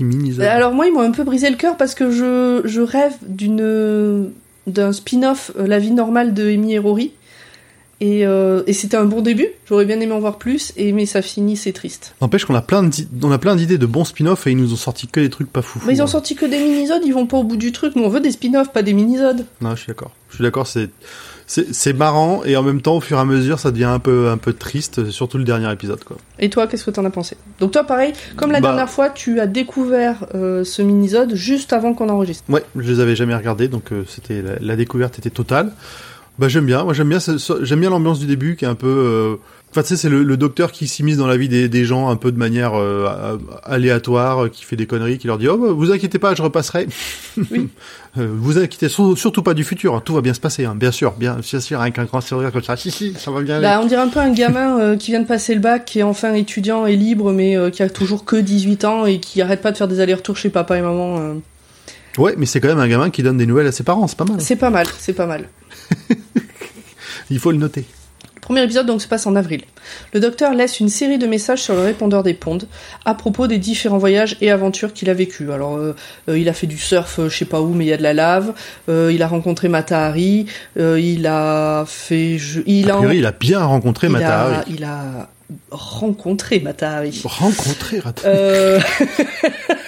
mini 0.00 0.40
Alors 0.42 0.72
moi, 0.72 0.86
ils 0.86 0.92
m'ont 0.94 1.00
un 1.02 1.10
peu 1.10 1.24
brisé 1.24 1.50
le 1.50 1.56
cœur 1.56 1.76
parce 1.76 1.94
que 1.94 2.10
je, 2.10 2.62
je 2.64 2.80
rêve 2.80 3.12
d'une 3.26 4.30
d'un 4.66 4.92
spin-off 4.92 5.50
euh, 5.58 5.66
La 5.66 5.78
vie 5.78 5.90
normale 5.90 6.32
de 6.32 6.48
Amy 6.48 6.72
et 6.72 6.78
Rory. 6.78 7.12
Et, 8.00 8.24
euh, 8.26 8.62
et 8.68 8.72
c'était 8.74 8.96
un 8.96 9.06
bon 9.06 9.22
début. 9.22 9.48
J'aurais 9.68 9.84
bien 9.84 9.98
aimé 10.00 10.12
en 10.12 10.20
voir 10.20 10.38
plus, 10.38 10.72
et 10.76 10.92
mais 10.92 11.04
ça 11.04 11.20
finit, 11.20 11.56
c'est 11.56 11.72
triste. 11.72 12.14
N'empêche 12.22 12.44
qu'on 12.44 12.54
a 12.54 12.62
plein 12.62 12.84
d'i- 12.84 13.08
on 13.24 13.32
a 13.32 13.38
plein 13.38 13.56
d'idées 13.56 13.76
de 13.76 13.86
bons 13.86 14.04
spin-offs 14.04 14.46
et 14.46 14.52
ils 14.52 14.56
nous 14.56 14.72
ont 14.72 14.76
sorti 14.76 15.08
que 15.08 15.18
des 15.18 15.30
trucs 15.30 15.50
pas 15.52 15.62
fous. 15.62 15.82
Mais 15.84 15.94
ils 15.96 16.02
ont 16.02 16.06
sorti 16.06 16.36
que 16.36 16.46
des 16.46 16.58
minisodes, 16.58 17.02
ils 17.04 17.12
vont 17.12 17.26
pas 17.26 17.38
au 17.38 17.42
bout 17.44 17.56
du 17.56 17.72
truc. 17.72 17.96
Nous, 17.96 18.04
on 18.04 18.08
veut 18.08 18.20
des 18.20 18.30
spin-offs, 18.30 18.72
pas 18.72 18.82
des 18.82 18.92
minisodes. 18.92 19.44
Non, 19.60 19.70
je 19.74 19.80
suis 19.80 19.88
d'accord. 19.88 20.12
Je 20.30 20.36
suis 20.36 20.44
d'accord, 20.44 20.66
c'est 20.68 20.90
c'est 21.48 21.74
c'est 21.74 21.92
marrant 21.94 22.42
et 22.44 22.56
en 22.56 22.62
même 22.62 22.80
temps, 22.80 22.96
au 22.96 23.00
fur 23.00 23.16
et 23.16 23.20
à 23.20 23.24
mesure, 23.24 23.58
ça 23.58 23.72
devient 23.72 23.84
un 23.84 23.98
peu 23.98 24.28
un 24.28 24.36
peu 24.36 24.52
triste, 24.52 25.10
surtout 25.10 25.38
le 25.38 25.44
dernier 25.44 25.72
épisode, 25.72 26.04
quoi. 26.04 26.16
Et 26.38 26.50
toi, 26.50 26.68
qu'est-ce 26.68 26.84
que 26.84 26.92
t'en 26.92 27.04
as 27.04 27.10
pensé? 27.10 27.36
Donc 27.58 27.72
toi, 27.72 27.82
pareil, 27.82 28.12
comme 28.36 28.52
la 28.52 28.60
Bah- 28.60 28.68
dernière 28.68 28.88
fois, 28.90 29.10
tu 29.10 29.40
as 29.40 29.46
découvert 29.48 30.26
euh, 30.36 30.62
ce 30.62 30.82
minisode 30.82 31.34
juste 31.34 31.72
avant 31.72 31.92
qu'on 31.94 32.08
enregistre. 32.10 32.44
Ouais, 32.48 32.62
je 32.76 32.92
les 32.92 33.00
avais 33.00 33.16
jamais 33.16 33.34
regardés, 33.34 33.66
donc 33.66 33.90
euh, 33.92 34.04
c'était 34.06 34.42
la, 34.42 34.52
la 34.60 34.76
découverte 34.76 35.18
était 35.18 35.30
totale. 35.30 35.72
Bah 36.38 36.46
j'aime 36.48 36.66
bien, 36.66 36.84
moi 36.84 36.94
j'aime 36.94 37.08
bien, 37.08 37.18
j'aime 37.62 37.80
bien 37.80 37.90
l'ambiance 37.90 38.20
du 38.20 38.26
début 38.26 38.54
qui 38.54 38.64
est 38.64 38.68
un 38.68 38.76
peu, 38.76 38.86
euh, 38.86 39.36
Enfin, 39.70 39.82
tu 39.82 39.88
sais, 39.88 39.96
c'est 39.98 40.08
le, 40.08 40.22
le 40.22 40.36
docteur 40.38 40.72
qui 40.72 40.88
s'immisce 40.88 41.18
dans 41.18 41.26
la 41.26 41.36
vie 41.36 41.48
des, 41.50 41.68
des 41.68 41.84
gens 41.84 42.08
un 42.08 42.16
peu 42.16 42.32
de 42.32 42.38
manière 42.38 42.72
euh, 42.74 43.36
aléatoire, 43.64 44.50
qui 44.50 44.64
fait 44.64 44.76
des 44.76 44.86
conneries, 44.86 45.18
qui 45.18 45.26
leur 45.26 45.36
dit 45.36 45.46
«Oh, 45.48 45.58
bah, 45.58 45.68
vous 45.72 45.92
inquiétez 45.92 46.18
pas, 46.18 46.34
je 46.34 46.42
repasserai. 46.42 46.86
Oui. 47.50 47.68
Euh, 48.16 48.26
vous 48.36 48.58
inquiétez 48.58 48.88
sur- 48.88 49.16
surtout 49.18 49.42
pas 49.42 49.52
du 49.52 49.62
futur, 49.64 49.94
hein, 49.94 50.02
tout 50.04 50.14
va 50.14 50.22
bien 50.22 50.32
se 50.32 50.40
passer, 50.40 50.64
hein, 50.64 50.74
bien 50.74 50.90
sûr, 50.90 51.12
bien, 51.12 51.36
bien 51.36 51.60
sûr, 51.60 51.80
avec 51.80 51.98
un 51.98 52.04
grand 52.04 52.22
sourire 52.22 52.50
comme 52.50 52.62
ça. 52.64 52.74
Si, 52.74 52.90
si, 52.90 53.12
ça 53.12 53.30
va 53.30 53.42
bien 53.42 53.56
aller. 53.56 53.64
Bah, 53.66 53.80
on 53.82 53.86
dirait 53.86 54.00
un 54.00 54.08
peu 54.08 54.18
un 54.18 54.32
gamin 54.32 54.80
euh, 54.80 54.96
qui 54.96 55.10
vient 55.12 55.20
de 55.20 55.26
passer 55.26 55.54
le 55.54 55.60
bac, 55.60 55.84
qui 55.84 55.98
est 56.00 56.02
enfin 56.02 56.32
étudiant 56.32 56.86
et 56.86 56.96
libre, 56.96 57.32
mais 57.32 57.56
qui 57.70 57.82
a 57.82 57.90
toujours 57.90 58.24
que 58.24 58.34
18 58.36 58.84
ans 58.86 59.04
et 59.06 59.20
qui 59.20 59.40
arrête 59.42 59.60
pas 59.60 59.70
de 59.72 59.76
faire 59.76 59.86
des 59.88 60.00
allers-retours 60.00 60.36
chez 60.38 60.48
papa 60.48 60.78
et 60.78 60.80
maman. 60.80 61.36
Ouais, 62.16 62.34
mais 62.38 62.46
c'est 62.46 62.60
quand 62.60 62.68
même 62.68 62.80
un 62.80 62.88
gamin 62.88 63.10
qui 63.10 63.22
donne 63.22 63.36
des 63.36 63.46
nouvelles 63.46 63.68
à 63.68 63.72
ses 63.72 63.84
parents, 63.84 64.08
c'est 64.08 64.18
pas 64.18 64.24
mal. 64.24 64.40
C'est 64.40 64.56
pas 64.56 64.70
mal, 64.70 64.86
c'est 64.98 65.12
pas 65.12 65.26
mal. 65.26 65.44
Il 67.30 67.38
faut 67.38 67.52
le 67.52 67.58
noter. 67.58 67.84
Le 68.38 68.40
premier 68.40 68.62
épisode 68.62 68.86
donc 68.86 69.02
se 69.02 69.08
passe 69.08 69.26
en 69.26 69.34
avril. 69.36 69.62
Le 70.14 70.20
docteur 70.20 70.54
laisse 70.54 70.78
une 70.80 70.88
série 70.88 71.18
de 71.18 71.26
messages 71.26 71.60
sur 71.60 71.74
le 71.74 71.80
répondeur 71.82 72.22
des 72.22 72.34
pondes 72.34 72.68
à 73.04 73.14
propos 73.14 73.46
des 73.48 73.58
différents 73.58 73.98
voyages 73.98 74.36
et 74.40 74.50
aventures 74.52 74.92
qu'il 74.92 75.10
a 75.10 75.14
vécu. 75.14 75.50
Alors 75.52 75.76
euh, 75.76 75.94
euh, 76.30 76.38
il 76.38 76.48
a 76.48 76.52
fait 76.52 76.68
du 76.68 76.78
surf, 76.78 77.18
euh, 77.18 77.28
je 77.28 77.36
sais 77.36 77.44
pas 77.44 77.60
où, 77.60 77.74
mais 77.74 77.84
il 77.84 77.88
y 77.88 77.92
a 77.92 77.96
de 77.96 78.02
la 78.02 78.14
lave. 78.14 78.54
Euh, 78.88 79.10
il 79.12 79.22
a 79.22 79.26
rencontré 79.28 79.68
Mata 79.68 80.06
Hari. 80.06 80.46
euh, 80.78 80.98
il 81.00 81.26
a 81.26 81.84
fait, 81.86 82.38
je- 82.38 82.60
il 82.64 82.90
A 82.90 82.94
a, 82.94 82.98
priori, 82.98 83.18
il 83.18 83.26
a 83.26 83.32
bien 83.32 83.62
rencontré 83.64 84.06
il 84.06 84.12
Mata 84.12 84.40
a, 84.40 84.46
Hari. 84.60 84.72
il 84.76 84.84
a 84.84 85.28
rencontré 85.70 86.60
Mata 86.60 86.90
Hari. 86.92 87.20
Rencontré 87.24 88.00
Euh, 88.24 88.78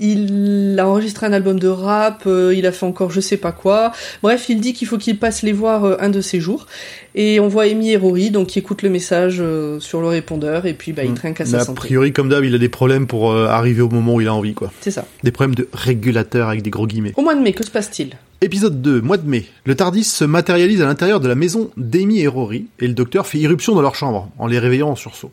il 0.00 0.76
a 0.78 0.86
enregistré 0.88 1.26
un 1.26 1.32
album 1.32 1.58
de 1.58 1.68
rap, 1.68 2.22
euh, 2.26 2.54
il 2.54 2.66
a 2.66 2.72
fait 2.72 2.86
encore 2.86 3.10
je 3.10 3.20
sais 3.20 3.36
pas 3.36 3.52
quoi. 3.52 3.92
Bref, 4.22 4.46
il 4.48 4.60
dit 4.60 4.72
qu'il 4.72 4.86
faut 4.88 4.98
qu'il 4.98 5.18
passe 5.18 5.42
les 5.42 5.52
voir 5.52 5.84
euh, 5.84 5.96
un 6.00 6.08
de 6.10 6.20
ces 6.20 6.40
jours. 6.40 6.66
Et 7.14 7.40
on 7.40 7.48
voit 7.48 7.64
Amy 7.64 7.90
et 7.92 7.96
Rory, 7.96 8.30
donc 8.30 8.48
qui 8.48 8.58
écoutent 8.58 8.82
le 8.82 8.90
message 8.90 9.38
euh, 9.40 9.80
sur 9.80 10.00
le 10.00 10.06
répondeur, 10.06 10.66
et 10.66 10.74
puis 10.74 10.92
bah, 10.92 11.04
il 11.04 11.14
trinque 11.14 11.40
à 11.40 11.44
Mais 11.44 11.50
sa 11.50 11.56
a 11.58 11.64
santé. 11.64 11.76
priori, 11.76 12.12
comme 12.12 12.28
d'hab, 12.28 12.44
il 12.44 12.54
a 12.54 12.58
des 12.58 12.68
problèmes 12.68 13.06
pour 13.06 13.34
arriver 13.34 13.82
au 13.82 13.88
moment 13.88 14.14
où 14.14 14.20
il 14.20 14.28
a 14.28 14.34
envie, 14.34 14.54
quoi. 14.54 14.70
C'est 14.80 14.90
ça. 14.92 15.04
Des 15.24 15.32
problèmes 15.32 15.54
de 15.56 15.68
régulateur 15.72 16.48
avec 16.48 16.62
des 16.62 16.70
gros 16.70 16.86
guillemets. 16.86 17.12
Au 17.16 17.22
mois 17.22 17.34
de 17.34 17.40
mai, 17.40 17.52
que 17.52 17.64
se 17.64 17.70
passe-t-il? 17.70 18.10
Épisode 18.40 18.80
2, 18.82 19.00
mois 19.00 19.16
de 19.16 19.28
mai. 19.28 19.46
Le 19.64 19.74
Tardis 19.74 20.04
se 20.04 20.24
matérialise 20.24 20.80
à 20.80 20.86
l'intérieur 20.86 21.18
de 21.18 21.26
la 21.26 21.34
maison 21.34 21.70
d'Amy 21.76 22.20
et 22.20 22.28
Rory, 22.28 22.66
et 22.78 22.86
le 22.86 22.94
docteur 22.94 23.26
fait 23.26 23.38
irruption 23.38 23.74
dans 23.74 23.82
leur 23.82 23.96
chambre, 23.96 24.30
en 24.38 24.46
les 24.46 24.60
réveillant 24.60 24.90
en 24.90 24.94
sursaut. 24.96 25.32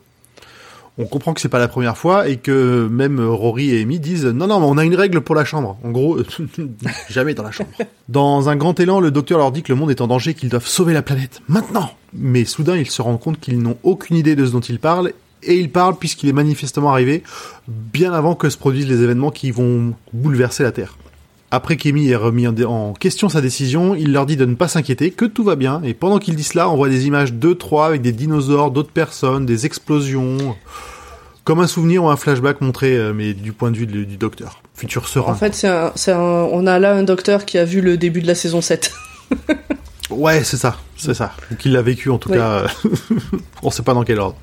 On 0.98 1.04
comprend 1.04 1.34
que 1.34 1.42
c'est 1.42 1.50
pas 1.50 1.58
la 1.58 1.68
première 1.68 1.96
fois, 1.96 2.28
et 2.28 2.38
que 2.38 2.88
même 2.90 3.20
Rory 3.20 3.70
et 3.70 3.82
Amy 3.82 4.00
disent 4.00 4.24
«Non, 4.26 4.46
non, 4.46 4.60
mais 4.60 4.66
on 4.66 4.78
a 4.78 4.84
une 4.84 4.94
règle 4.94 5.20
pour 5.20 5.34
la 5.34 5.44
chambre.» 5.44 5.76
En 5.84 5.90
gros, 5.90 6.18
jamais 7.10 7.34
dans 7.34 7.42
la 7.42 7.50
chambre. 7.50 7.70
Dans 8.08 8.48
un 8.48 8.56
grand 8.56 8.78
élan, 8.80 9.00
le 9.00 9.10
docteur 9.10 9.38
leur 9.38 9.52
dit 9.52 9.62
que 9.62 9.72
le 9.72 9.78
monde 9.78 9.90
est 9.90 10.00
en 10.00 10.06
danger, 10.06 10.32
qu'ils 10.32 10.48
doivent 10.48 10.66
sauver 10.66 10.94
la 10.94 11.02
planète. 11.02 11.42
Maintenant 11.48 11.90
Mais 12.14 12.46
soudain, 12.46 12.76
ils 12.76 12.90
se 12.90 13.02
rendent 13.02 13.20
compte 13.20 13.38
qu'ils 13.38 13.58
n'ont 13.58 13.76
aucune 13.82 14.16
idée 14.16 14.36
de 14.36 14.46
ce 14.46 14.52
dont 14.52 14.60
ils 14.60 14.78
parlent, 14.78 15.12
et 15.42 15.56
ils 15.56 15.70
parlent 15.70 15.96
puisqu'il 15.96 16.28
est 16.28 16.32
manifestement 16.32 16.90
arrivé 16.90 17.22
bien 17.68 18.12
avant 18.12 18.34
que 18.34 18.48
se 18.48 18.56
produisent 18.56 18.88
les 18.88 19.02
événements 19.02 19.30
qui 19.30 19.50
vont 19.50 19.94
bouleverser 20.12 20.62
la 20.62 20.72
Terre. 20.72 20.96
Après 21.50 21.76
qu'Amy 21.76 22.08
ait 22.08 22.16
remis 22.16 22.46
en, 22.48 22.92
question 22.92 23.28
sa 23.28 23.40
décision, 23.40 23.94
il 23.94 24.12
leur 24.12 24.26
dit 24.26 24.36
de 24.36 24.44
ne 24.44 24.54
pas 24.54 24.68
s'inquiéter, 24.68 25.12
que 25.12 25.24
tout 25.24 25.44
va 25.44 25.54
bien, 25.54 25.80
et 25.84 25.94
pendant 25.94 26.18
qu'il 26.18 26.34
dit 26.34 26.42
cela, 26.42 26.68
on 26.68 26.76
voit 26.76 26.88
des 26.88 27.06
images 27.06 27.32
2-3 27.32 27.86
avec 27.86 28.02
des 28.02 28.12
dinosaures, 28.12 28.72
d'autres 28.72 28.90
personnes, 28.90 29.46
des 29.46 29.64
explosions, 29.64 30.56
comme 31.44 31.60
un 31.60 31.68
souvenir 31.68 32.02
ou 32.02 32.08
un 32.08 32.16
flashback 32.16 32.60
montré, 32.60 32.96
euh, 32.96 33.12
mais 33.14 33.32
du 33.32 33.52
point 33.52 33.70
de 33.70 33.76
vue 33.76 33.86
du, 33.86 34.06
du 34.06 34.16
docteur. 34.16 34.60
Futur 34.74 35.06
serein. 35.08 35.32
En 35.32 35.36
fait, 35.36 35.54
c'est 35.54 35.68
un, 36.12 36.20
on 36.20 36.66
a 36.66 36.78
là 36.80 36.94
un 36.94 37.04
docteur 37.04 37.44
qui 37.44 37.58
a 37.58 37.64
vu 37.64 37.80
le 37.80 37.96
début 37.96 38.20
de 38.20 38.26
la 38.26 38.34
saison 38.34 38.60
7. 38.60 38.92
Ouais, 40.10 40.44
c'est 40.44 40.56
ça, 40.56 40.78
c'est 40.96 41.14
ça. 41.14 41.32
Ou 41.50 41.56
qu'il 41.56 41.72
l'a 41.72 41.82
vécu 41.82 42.10
en 42.10 42.18
tout 42.18 42.30
cas, 42.30 42.64
euh, 42.64 42.68
on 43.62 43.70
sait 43.70 43.82
pas 43.82 43.94
dans 43.94 44.04
quel 44.04 44.20
ordre. 44.20 44.36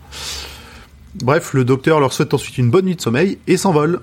Bref, 1.15 1.53
le 1.53 1.63
docteur 1.63 1.99
leur 1.99 2.11
souhaite 2.11 2.33
ensuite 2.33 2.57
une 2.57 2.69
bonne 2.69 2.85
nuit 2.85 2.95
de 2.95 3.01
sommeil 3.01 3.37
et 3.47 3.55
s'envole. 3.55 4.01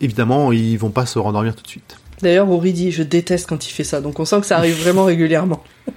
Évidemment, 0.00 0.52
ils 0.52 0.76
vont 0.78 0.90
pas 0.90 1.06
se 1.06 1.18
rendormir 1.18 1.56
tout 1.56 1.62
de 1.62 1.68
suite. 1.68 1.99
D'ailleurs, 2.22 2.46
Rory 2.46 2.72
dit 2.72 2.92
je 2.92 3.02
déteste 3.02 3.48
quand 3.48 3.66
il 3.68 3.72
fait 3.72 3.84
ça, 3.84 4.00
donc 4.00 4.20
on 4.20 4.24
sent 4.24 4.40
que 4.40 4.46
ça 4.46 4.56
arrive 4.56 4.80
vraiment 4.80 5.04
régulièrement. 5.04 5.62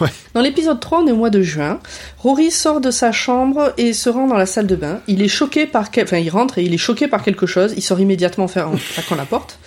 Ouais. 0.00 0.10
Dans 0.32 0.42
l'épisode 0.42 0.78
3, 0.78 1.00
on 1.00 1.08
est 1.08 1.10
au 1.10 1.16
mois 1.16 1.28
de 1.28 1.42
juin. 1.42 1.80
Rory 2.18 2.52
sort 2.52 2.80
de 2.80 2.92
sa 2.92 3.10
chambre 3.10 3.72
et 3.76 3.92
se 3.92 4.08
rend 4.08 4.28
dans 4.28 4.36
la 4.36 4.46
salle 4.46 4.68
de 4.68 4.76
bain. 4.76 5.00
Il 5.08 5.22
est 5.22 5.28
choqué 5.28 5.66
par 5.66 5.90
quel... 5.90 6.04
enfin 6.04 6.18
il 6.18 6.30
rentre 6.30 6.58
et 6.58 6.62
il 6.62 6.72
est 6.72 6.78
choqué 6.78 7.08
par 7.08 7.24
quelque 7.24 7.46
chose. 7.46 7.74
Il 7.76 7.82
sort 7.82 7.98
immédiatement 7.98 8.46
faire 8.46 8.68
en 8.68 8.76
claquant 8.76 9.16
la 9.16 9.24
porte. 9.24 9.58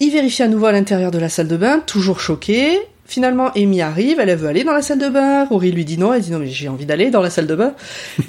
Il 0.00 0.10
vérifie 0.10 0.42
à 0.42 0.48
nouveau 0.48 0.66
à 0.66 0.72
l'intérieur 0.72 1.12
de 1.12 1.18
la 1.18 1.28
salle 1.28 1.46
de 1.46 1.56
bain, 1.56 1.78
toujours 1.78 2.18
choqué. 2.18 2.80
Finalement, 3.06 3.50
Amy 3.54 3.82
arrive, 3.82 4.18
elle 4.18 4.34
veut 4.34 4.48
aller 4.48 4.64
dans 4.64 4.72
la 4.72 4.80
salle 4.80 4.98
de 4.98 5.08
bain. 5.10 5.44
Rory 5.44 5.72
lui 5.72 5.84
dit 5.84 5.98
non, 5.98 6.14
elle 6.14 6.22
dit 6.22 6.30
non 6.30 6.38
mais 6.38 6.46
j'ai 6.48 6.68
envie 6.68 6.86
d'aller 6.86 7.10
dans 7.10 7.20
la 7.20 7.28
salle 7.28 7.46
de 7.46 7.54
bain. 7.54 7.74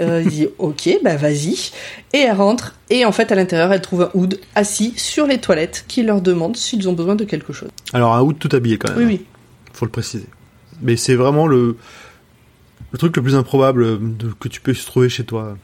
Euh, 0.01 0.21
il 0.25 0.29
dit 0.29 0.47
ok, 0.57 0.97
bah 1.03 1.15
vas-y. 1.15 1.71
Et 2.13 2.17
elle 2.19 2.35
rentre 2.35 2.75
et 2.89 3.05
en 3.05 3.11
fait 3.13 3.31
à 3.31 3.35
l'intérieur 3.35 3.71
elle 3.71 3.81
trouve 3.81 4.01
un 4.03 4.11
Hood 4.13 4.39
assis 4.53 4.93
sur 4.97 5.27
les 5.27 5.37
toilettes 5.39 5.85
qui 5.87 6.03
leur 6.03 6.21
demande 6.21 6.57
s'ils 6.57 6.89
ont 6.89 6.93
besoin 6.93 7.15
de 7.15 7.23
quelque 7.23 7.53
chose. 7.53 7.69
Alors, 7.93 8.13
un 8.15 8.21
août 8.21 8.35
tout 8.37 8.49
habillé 8.53 8.77
quand 8.77 8.89
même. 8.89 8.97
Oui 8.97 9.05
oui. 9.05 9.25
faut 9.73 9.85
le 9.85 9.91
préciser. 9.91 10.25
Mais 10.81 10.97
c'est 10.97 11.15
vraiment 11.15 11.47
le, 11.47 11.77
le 12.91 12.97
truc 12.97 13.15
le 13.15 13.23
plus 13.23 13.35
improbable 13.35 14.17
de- 14.17 14.33
que 14.39 14.49
tu 14.49 14.59
peux 14.59 14.73
se 14.73 14.85
trouver 14.85 15.07
chez 15.07 15.23
toi. 15.23 15.57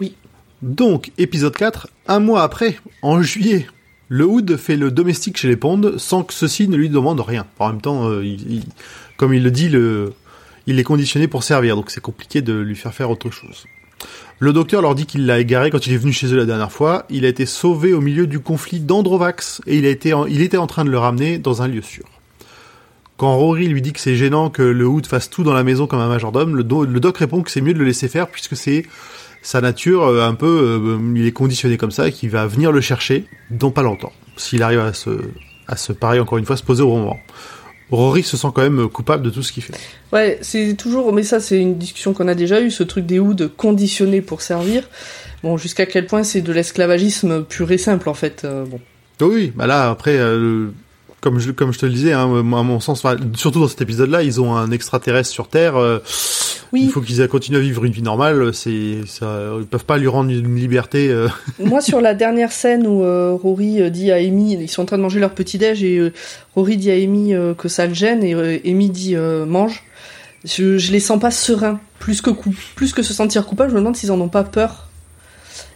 Oui. 0.00 0.16
Donc, 0.62 1.12
épisode 1.16 1.54
4, 1.56 1.88
un 2.08 2.18
mois 2.18 2.42
après, 2.42 2.76
en 3.02 3.22
juillet, 3.22 3.66
le 4.12 4.26
Hood 4.26 4.58
fait 4.58 4.76
le 4.76 4.90
domestique 4.90 5.38
chez 5.38 5.48
les 5.48 5.56
Pondes 5.56 5.96
sans 5.96 6.22
que 6.22 6.34
ceux-ci 6.34 6.68
ne 6.68 6.76
lui 6.76 6.90
demandent 6.90 7.22
rien. 7.22 7.46
En 7.58 7.70
même 7.70 7.80
temps, 7.80 8.10
euh, 8.10 8.22
comme 9.16 9.32
il 9.32 9.42
le 9.42 9.50
dit, 9.50 9.70
il 10.66 10.78
est 10.78 10.84
conditionné 10.84 11.28
pour 11.28 11.42
servir, 11.42 11.76
donc 11.76 11.90
c'est 11.90 12.02
compliqué 12.02 12.42
de 12.42 12.52
lui 12.52 12.76
faire 12.76 12.92
faire 12.92 13.08
autre 13.08 13.30
chose. 13.30 13.64
Le 14.38 14.52
docteur 14.52 14.82
leur 14.82 14.94
dit 14.94 15.06
qu'il 15.06 15.24
l'a 15.24 15.38
égaré 15.38 15.70
quand 15.70 15.86
il 15.86 15.94
est 15.94 15.96
venu 15.96 16.12
chez 16.12 16.26
eux 16.26 16.36
la 16.36 16.44
dernière 16.44 16.70
fois. 16.70 17.06
Il 17.08 17.24
a 17.24 17.28
été 17.28 17.46
sauvé 17.46 17.94
au 17.94 18.02
milieu 18.02 18.26
du 18.26 18.38
conflit 18.38 18.80
d'Androvax 18.80 19.62
et 19.66 19.78
il, 19.78 19.86
était 19.86 20.12
en 20.58 20.66
train 20.66 20.84
de 20.84 20.90
le 20.90 20.98
ramener 20.98 21.38
dans 21.38 21.62
un 21.62 21.68
lieu 21.68 21.80
sûr. 21.80 22.04
Quand 23.16 23.34
Rory 23.34 23.66
lui 23.66 23.80
dit 23.80 23.94
que 23.94 24.00
c'est 24.00 24.16
gênant 24.16 24.50
que 24.50 24.62
le 24.62 24.86
Hood 24.86 25.06
fasse 25.06 25.30
tout 25.30 25.42
dans 25.42 25.54
la 25.54 25.64
maison 25.64 25.86
comme 25.86 26.00
un 26.00 26.08
majordome, 26.08 26.54
le, 26.54 26.64
do- 26.64 26.84
le 26.84 27.00
doc 27.00 27.16
répond 27.16 27.40
que 27.40 27.50
c'est 27.50 27.62
mieux 27.62 27.72
de 27.72 27.78
le 27.78 27.86
laisser 27.86 28.08
faire 28.08 28.28
puisque 28.28 28.56
c'est 28.56 28.84
sa 29.42 29.60
nature 29.60 30.04
euh, 30.04 30.22
un 30.26 30.34
peu, 30.34 30.46
euh, 30.46 31.12
il 31.14 31.26
est 31.26 31.32
conditionné 31.32 31.76
comme 31.76 31.90
ça 31.90 32.08
et 32.08 32.12
qu'il 32.12 32.30
va 32.30 32.46
venir 32.46 32.72
le 32.72 32.80
chercher 32.80 33.26
dans 33.50 33.70
pas 33.70 33.82
longtemps. 33.82 34.12
S'il 34.36 34.62
arrive 34.62 34.80
à 34.80 34.92
se, 34.92 35.10
à 35.68 35.76
se 35.76 35.92
pareil 35.92 36.20
encore 36.20 36.38
une 36.38 36.46
fois, 36.46 36.56
se 36.56 36.62
poser 36.62 36.82
au 36.82 36.88
bon 36.88 37.00
moment. 37.00 37.18
Rory 37.90 38.22
se 38.22 38.38
sent 38.38 38.48
quand 38.54 38.62
même 38.62 38.88
coupable 38.88 39.22
de 39.22 39.28
tout 39.28 39.42
ce 39.42 39.52
qu'il 39.52 39.62
fait. 39.62 39.74
Ouais, 40.12 40.38
c'est 40.40 40.74
toujours, 40.74 41.12
mais 41.12 41.22
ça 41.22 41.40
c'est 41.40 41.58
une 41.58 41.76
discussion 41.76 42.14
qu'on 42.14 42.26
a 42.28 42.34
déjà 42.34 42.62
eue, 42.62 42.70
ce 42.70 42.82
truc 42.82 43.04
des 43.04 43.18
hoods 43.18 43.48
conditionnés 43.56 44.22
pour 44.22 44.40
servir. 44.40 44.88
Bon, 45.42 45.58
jusqu'à 45.58 45.84
quel 45.84 46.06
point 46.06 46.22
c'est 46.22 46.40
de 46.40 46.52
l'esclavagisme 46.52 47.44
pur 47.44 47.70
et 47.70 47.76
simple 47.78 48.08
en 48.08 48.14
fait. 48.14 48.42
euh, 48.44 48.64
bon. 48.64 48.80
Oui, 49.20 49.52
bah 49.54 49.66
là 49.66 49.90
après, 49.90 50.16
euh, 50.16 50.68
comme 51.22 51.38
je 51.38 51.50
comme 51.52 51.72
je 51.72 51.78
te 51.78 51.86
le 51.86 51.92
disais, 51.92 52.12
hein, 52.12 52.24
à 52.24 52.42
mon 52.42 52.80
sens, 52.80 53.02
enfin, 53.04 53.16
surtout 53.34 53.60
dans 53.60 53.68
cet 53.68 53.80
épisode-là, 53.80 54.22
ils 54.22 54.40
ont 54.40 54.54
un 54.54 54.70
extraterrestre 54.70 55.30
sur 55.30 55.48
Terre. 55.48 55.76
euh, 55.76 55.98
Oui. 56.72 56.82
Il 56.84 56.90
faut 56.90 57.00
qu'ils 57.00 57.26
continuent 57.28 57.56
à 57.56 57.60
vivre 57.60 57.84
une 57.84 57.92
vie 57.92 58.02
normale. 58.02 58.52
C'est 58.52 58.98
ça, 59.06 59.52
ils 59.58 59.66
peuvent 59.66 59.84
pas 59.86 59.96
lui 59.98 60.08
rendre 60.08 60.30
une 60.30 60.56
liberté. 60.56 61.08
euh, 61.08 61.28
Moi, 61.58 61.80
sur 61.80 62.00
la 62.00 62.12
dernière 62.14 62.52
scène 62.52 62.86
où 62.86 63.02
euh, 63.04 63.32
Rory 63.32 63.90
dit 63.90 64.10
à 64.12 64.16
Amy, 64.16 64.54
ils 64.54 64.68
sont 64.68 64.82
en 64.82 64.86
train 64.86 64.98
de 64.98 65.02
manger 65.02 65.20
leur 65.20 65.30
petit 65.30 65.56
déj 65.58 65.82
et 65.84 66.12
Rory 66.54 66.76
dit 66.76 66.90
à 66.90 66.94
Amy 66.94 67.32
que 67.56 67.68
ça 67.68 67.86
le 67.86 67.94
gêne 67.94 68.22
et 68.22 68.34
Amy 68.68 68.90
dit 68.90 69.14
mange. 69.46 69.82
Je, 70.44 70.76
je 70.76 70.90
les 70.90 70.98
sens 70.98 71.20
pas 71.20 71.30
sereins, 71.30 71.78
plus 72.00 72.20
que 72.20 72.30
coup, 72.30 72.52
plus 72.74 72.92
que 72.92 73.02
se 73.04 73.14
sentir 73.14 73.46
coupable. 73.46 73.70
Je 73.70 73.74
me 73.76 73.80
demande 73.80 73.94
s'ils 73.96 74.10
en 74.10 74.20
ont 74.20 74.28
pas 74.28 74.42
peur. 74.42 74.88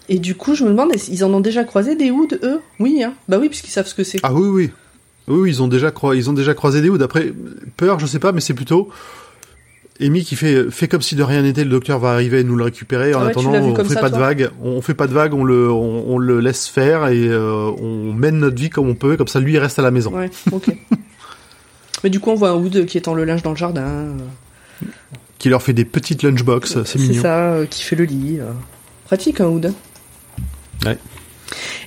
Et 0.08 0.18
du 0.18 0.34
coup, 0.34 0.54
je 0.56 0.64
me 0.64 0.70
demande, 0.70 0.90
ils 1.08 1.24
en 1.24 1.32
ont 1.32 1.40
déjà 1.40 1.62
croisé 1.64 1.94
des 1.94 2.10
hoods, 2.10 2.36
eux? 2.42 2.60
Oui, 2.80 3.02
hein. 3.04 3.12
Bah 3.28 3.38
oui, 3.40 3.48
puisqu'ils 3.48 3.70
savent 3.70 3.86
ce 3.86 3.94
que 3.94 4.02
c'est. 4.04 4.18
Ah 4.24 4.32
oui, 4.32 4.48
oui. 4.48 4.70
Oui, 5.28 5.50
ils 5.50 5.62
ont 5.62 5.68
déjà, 5.68 5.90
croi- 5.90 6.14
ils 6.16 6.30
ont 6.30 6.32
déjà 6.32 6.54
croisé 6.54 6.80
des 6.80 6.88
hoods. 6.88 7.02
Après, 7.02 7.32
peur, 7.76 7.98
je 7.98 8.06
sais 8.06 8.18
pas, 8.20 8.32
mais 8.32 8.40
c'est 8.40 8.54
plutôt 8.54 8.88
Amy 10.00 10.24
qui 10.24 10.36
fait, 10.36 10.70
fait 10.70 10.88
comme 10.88 11.02
si 11.02 11.16
de 11.16 11.22
rien 11.22 11.42
n'était. 11.42 11.64
Le 11.64 11.70
docteur 11.70 11.98
va 11.98 12.10
arriver 12.12 12.40
et 12.40 12.44
nous 12.44 12.54
le 12.56 12.64
récupérer. 12.64 13.14
En 13.14 13.20
Ah 13.20 13.24
ouais, 13.24 13.30
attendant, 13.30 13.50
on 13.54 13.74
fait 13.74 13.94
ça, 13.94 14.00
pas 14.00 14.08
de 14.10 14.14
toi 14.16 14.26
vagues. 14.26 14.50
On 14.62 14.80
fait 14.82 14.94
pas 14.94 15.06
de 15.06 15.12
vagues. 15.14 15.34
On 15.34 15.42
le, 15.42 15.70
on, 15.72 16.04
on 16.14 16.18
le 16.18 16.38
laisse 16.40 16.68
faire 16.68 17.08
et 17.08 17.26
euh, 17.28 17.70
on 17.80 18.12
mène 18.12 18.38
notre 18.38 18.56
vie 18.56 18.70
comme 18.70 18.88
on 18.88 18.94
peut. 18.94 19.16
Comme 19.16 19.26
ça, 19.28 19.40
lui, 19.40 19.54
il 19.54 19.58
reste 19.58 19.78
à 19.78 19.82
la 19.82 19.90
maison. 19.90 20.14
Ouais, 20.14 20.30
ok. 20.52 20.66
Mais 22.04 22.10
du 22.10 22.20
coup, 22.20 22.30
on 22.30 22.34
voit 22.34 22.50
un 22.50 22.54
hood 22.56 22.84
qui 22.86 22.98
étend 22.98 23.14
le 23.14 23.24
linge 23.24 23.42
dans 23.42 23.50
le 23.52 23.56
jardin. 23.56 23.82
euh, 23.86 24.86
Qui 25.38 25.48
leur 25.48 25.62
fait 25.62 25.72
des 25.72 25.84
petites 25.86 26.22
lunchbox. 26.22 26.84
C'est 26.84 26.98
mignon. 26.98 27.22
ça, 27.22 27.36
euh, 27.52 27.66
qui 27.66 27.82
fait 27.82 27.96
le 27.96 28.04
lit. 28.04 28.38
euh. 28.40 28.50
Pratique 29.06 29.40
un 29.40 29.46
hood. 29.46 29.72
Ouais. 30.84 30.98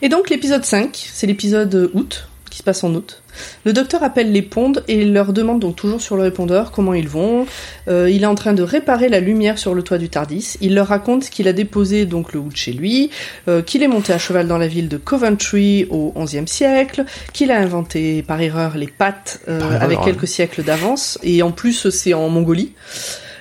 Et 0.02 0.10
donc 0.10 0.30
l'épisode 0.30 0.66
5, 0.66 1.10
c'est 1.14 1.28
l'épisode 1.28 1.74
euh, 1.76 1.92
août, 1.94 2.29
qui 2.60 2.62
se 2.62 2.64
passe 2.66 2.84
en 2.84 2.94
août. 2.94 3.22
Le 3.64 3.72
docteur 3.72 4.04
appelle 4.04 4.34
les 4.34 4.42
pondes 4.42 4.84
et 4.90 5.06
leur 5.06 5.32
demande 5.32 5.62
donc 5.62 5.78
toujours 5.78 6.02
sur 6.02 6.18
le 6.18 6.24
répondeur 6.24 6.72
comment 6.72 6.94
ils 6.94 7.08
vont. 7.08 7.46
Euh, 7.88 8.10
il 8.10 8.24
est 8.24 8.26
en 8.26 8.36
train 8.36 8.54
de 8.54 8.64
réparer 8.64 9.08
la 9.08 9.22
lumière 9.22 9.58
sur 9.58 9.74
le 9.74 9.82
toit 9.82 9.98
du 9.98 10.10
Tardis. 10.10 10.58
Il 10.60 10.76
leur 10.76 10.88
raconte 10.88 11.30
qu'il 11.30 11.48
a 11.48 11.54
déposé 11.54 12.06
donc 12.06 12.34
le 12.34 12.42
hood 12.42 12.58
chez 12.58 12.74
lui, 12.74 13.12
euh, 13.48 13.62
qu'il 13.62 13.82
est 13.82 13.88
monté 13.88 14.12
à 14.12 14.18
cheval 14.18 14.46
dans 14.50 14.58
la 14.58 14.68
ville 14.68 14.90
de 14.90 14.98
Coventry 14.98 15.88
au 15.90 16.14
XIe 16.18 16.48
siècle, 16.48 17.06
qu'il 17.32 17.50
a 17.52 17.58
inventé 17.58 18.24
par 18.24 18.42
erreur 18.42 18.76
les 18.76 18.88
pattes 18.88 19.40
euh, 19.48 19.60
erreur, 19.60 19.82
avec 19.82 20.00
ouais. 20.00 20.06
quelques 20.06 20.28
siècles 20.28 20.64
d'avance 20.64 21.18
et 21.24 21.42
en 21.42 21.52
plus 21.52 21.90
c'est 21.90 22.14
en 22.14 22.28
Mongolie. 22.28 22.74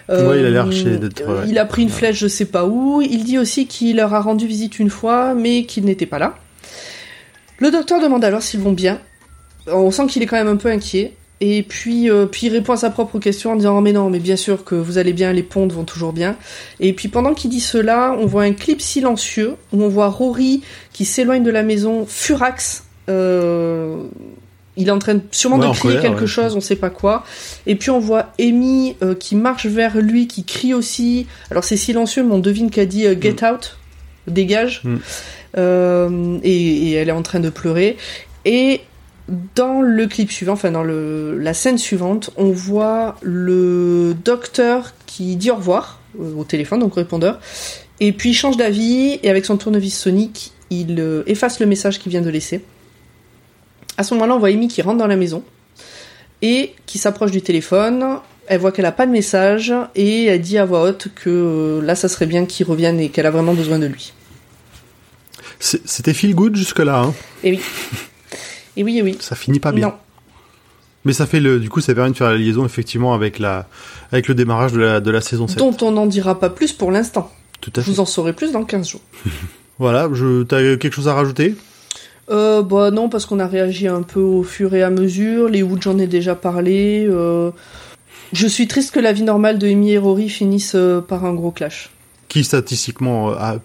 Ouais, 0.08 0.38
il 0.38 0.46
a 0.46 0.50
l'air 0.50 0.66
d'être. 0.66 1.44
Il 1.48 1.58
a 1.58 1.64
pris 1.64 1.82
une 1.82 1.90
flèche, 1.90 2.18
je 2.18 2.28
sais 2.28 2.46
pas 2.46 2.66
où. 2.66 3.02
Il 3.02 3.24
dit 3.24 3.36
aussi 3.36 3.66
qu'il 3.66 3.96
leur 3.96 4.14
a 4.14 4.20
rendu 4.20 4.46
visite 4.46 4.78
une 4.78 4.88
fois, 4.88 5.34
mais 5.34 5.64
qu'il 5.64 5.84
n'était 5.84 6.06
pas 6.06 6.18
là. 6.18 6.36
Le 7.58 7.72
docteur 7.72 8.00
demande 8.00 8.24
alors 8.24 8.42
s'ils 8.42 8.60
vont 8.60 8.72
bien. 8.72 9.00
On 9.72 9.90
sent 9.90 10.06
qu'il 10.06 10.22
est 10.22 10.26
quand 10.26 10.36
même 10.36 10.48
un 10.48 10.56
peu 10.56 10.68
inquiet. 10.68 11.14
Et 11.40 11.62
puis, 11.62 12.10
euh, 12.10 12.26
puis 12.26 12.48
il 12.48 12.52
répond 12.52 12.72
à 12.72 12.76
sa 12.76 12.90
propre 12.90 13.18
question 13.20 13.52
en 13.52 13.56
disant 13.56 13.78
oh, 13.78 13.80
mais 13.80 13.92
non, 13.92 14.10
mais 14.10 14.18
bien 14.18 14.36
sûr 14.36 14.64
que 14.64 14.74
vous 14.74 14.98
allez 14.98 15.12
bien, 15.12 15.32
les 15.32 15.44
pontes 15.44 15.72
vont 15.72 15.84
toujours 15.84 16.12
bien. 16.12 16.36
Et 16.80 16.92
puis 16.92 17.08
pendant 17.08 17.32
qu'il 17.32 17.50
dit 17.50 17.60
cela, 17.60 18.16
on 18.18 18.26
voit 18.26 18.42
un 18.42 18.52
clip 18.52 18.80
silencieux 18.80 19.54
où 19.72 19.82
on 19.82 19.88
voit 19.88 20.08
Rory 20.08 20.62
qui 20.92 21.04
s'éloigne 21.04 21.44
de 21.44 21.50
la 21.50 21.62
maison, 21.62 22.06
furax. 22.06 22.84
Euh, 23.08 24.02
il 24.76 24.88
est 24.88 24.90
en 24.90 24.98
train 24.98 25.14
de, 25.14 25.20
sûrement 25.30 25.58
Ouais, 25.58 25.68
de 25.68 25.72
crier 25.72 25.94
colère, 25.94 26.02
quelque 26.02 26.20
ouais. 26.22 26.26
chose, 26.26 26.56
on 26.56 26.60
sait 26.60 26.76
pas 26.76 26.90
quoi. 26.90 27.24
Et 27.66 27.76
puis 27.76 27.90
on 27.90 28.00
voit 28.00 28.32
Amy 28.40 28.96
euh, 29.02 29.14
qui 29.14 29.36
marche 29.36 29.66
vers 29.66 29.96
lui, 29.96 30.26
qui 30.26 30.44
crie 30.44 30.74
aussi. 30.74 31.26
Alors 31.52 31.62
c'est 31.62 31.76
silencieux, 31.76 32.24
mais 32.24 32.34
on 32.34 32.38
devine 32.38 32.70
qu'elle 32.70 32.88
dit 32.88 33.06
euh, 33.06 33.14
get 33.20 33.44
out, 33.44 33.78
dégage. 34.26 34.82
Mm. 34.84 34.96
Et, 35.56 36.90
et 36.90 36.92
elle 36.92 37.08
est 37.08 37.12
en 37.12 37.22
train 37.22 37.40
de 37.40 37.50
pleurer. 37.50 37.96
Et 38.44 38.82
dans 39.54 39.82
le 39.82 40.06
clip 40.06 40.32
suivant, 40.32 40.54
enfin 40.54 40.70
dans 40.70 40.82
le, 40.82 41.38
la 41.38 41.54
scène 41.54 41.78
suivante, 41.78 42.30
on 42.36 42.50
voit 42.50 43.16
le 43.22 44.14
docteur 44.24 44.94
qui 45.06 45.36
dit 45.36 45.50
au 45.50 45.56
revoir 45.56 46.00
euh, 46.18 46.34
au 46.36 46.44
téléphone, 46.44 46.80
donc 46.80 46.92
au 46.92 47.00
répondeur, 47.00 47.38
et 48.00 48.12
puis 48.12 48.30
il 48.30 48.34
change 48.34 48.56
d'avis 48.56 49.18
et 49.22 49.30
avec 49.30 49.44
son 49.44 49.56
tournevis 49.56 49.96
sonique, 49.96 50.52
il 50.70 50.98
euh, 50.98 51.22
efface 51.26 51.60
le 51.60 51.66
message 51.66 51.98
qu'il 51.98 52.10
vient 52.10 52.22
de 52.22 52.30
laisser. 52.30 52.64
À 53.96 54.04
ce 54.04 54.14
moment-là, 54.14 54.36
on 54.36 54.38
voit 54.38 54.48
Amy 54.48 54.68
qui 54.68 54.80
rentre 54.80 54.98
dans 54.98 55.06
la 55.06 55.16
maison 55.16 55.42
et 56.40 56.74
qui 56.86 56.98
s'approche 56.98 57.32
du 57.32 57.42
téléphone. 57.42 58.18
Elle 58.46 58.60
voit 58.60 58.72
qu'elle 58.72 58.86
a 58.86 58.92
pas 58.92 59.06
de 59.06 59.10
message 59.10 59.74
et 59.94 60.26
elle 60.26 60.40
dit 60.40 60.56
à 60.56 60.64
voix 60.64 60.82
haute 60.84 61.08
que 61.14 61.28
euh, 61.28 61.82
là, 61.82 61.94
ça 61.94 62.08
serait 62.08 62.26
bien 62.26 62.46
qu'il 62.46 62.64
revienne 62.66 63.00
et 63.00 63.08
qu'elle 63.08 63.26
a 63.26 63.30
vraiment 63.30 63.54
besoin 63.54 63.78
de 63.78 63.86
lui. 63.86 64.12
C'était 65.58 66.14
feel 66.14 66.34
good 66.34 66.54
jusque-là, 66.54 67.00
hein? 67.00 67.14
Et 67.42 67.50
oui. 67.50 67.60
Et 68.78 68.84
oui, 68.84 68.98
et 68.98 69.02
oui. 69.02 69.16
Ça 69.20 69.34
finit 69.36 69.60
pas 69.60 69.72
bien. 69.72 69.88
Non. 69.88 69.94
Mais 71.04 71.12
ça 71.12 71.26
fait 71.26 71.40
le, 71.40 71.58
du 71.58 71.68
coup, 71.68 71.80
ça 71.80 71.94
permet 71.94 72.10
de 72.10 72.16
faire 72.16 72.30
la 72.30 72.36
liaison 72.36 72.64
effectivement 72.64 73.12
avec 73.12 73.38
la, 73.38 73.66
avec 74.12 74.28
le 74.28 74.34
démarrage 74.34 74.72
de 74.72 74.78
la, 74.80 75.00
de 75.00 75.10
la 75.10 75.20
saison 75.20 75.46
7. 75.48 75.58
Dont 75.58 75.76
on 75.82 75.90
n'en 75.90 76.06
dira 76.06 76.38
pas 76.38 76.48
plus 76.48 76.72
pour 76.72 76.90
l'instant. 76.90 77.30
Tout 77.60 77.72
à 77.76 77.82
fait. 77.82 77.90
vous 77.90 78.00
en 78.00 78.06
saurai 78.06 78.32
plus 78.32 78.52
dans 78.52 78.64
15 78.64 78.88
jours. 78.88 79.00
Voilà, 79.80 80.08
je, 80.12 80.42
t'as 80.42 80.58
quelque 80.76 80.92
chose 80.92 81.06
à 81.06 81.14
rajouter? 81.14 81.54
Euh, 82.30 82.62
bah 82.62 82.90
non, 82.90 83.08
parce 83.08 83.26
qu'on 83.26 83.38
a 83.38 83.46
réagi 83.46 83.86
un 83.86 84.02
peu 84.02 84.18
au 84.18 84.42
fur 84.42 84.74
et 84.74 84.82
à 84.82 84.90
mesure. 84.90 85.48
Les 85.48 85.62
Woods, 85.62 85.82
j'en 85.82 85.98
ai 85.98 86.08
déjà 86.08 86.34
parlé. 86.34 87.06
Euh, 87.08 87.52
Je 88.32 88.48
suis 88.48 88.66
triste 88.66 88.92
que 88.92 88.98
la 88.98 89.12
vie 89.12 89.22
normale 89.22 89.56
de 89.58 89.68
Amy 89.68 89.92
et 89.92 89.98
Rory 89.98 90.28
finisse 90.28 90.72
euh, 90.74 91.00
par 91.00 91.24
un 91.24 91.32
gros 91.32 91.52
clash. 91.52 91.90
Qui 92.28 92.44
statistiquement 92.44 93.30
a, 93.30 93.54
de 93.54 93.58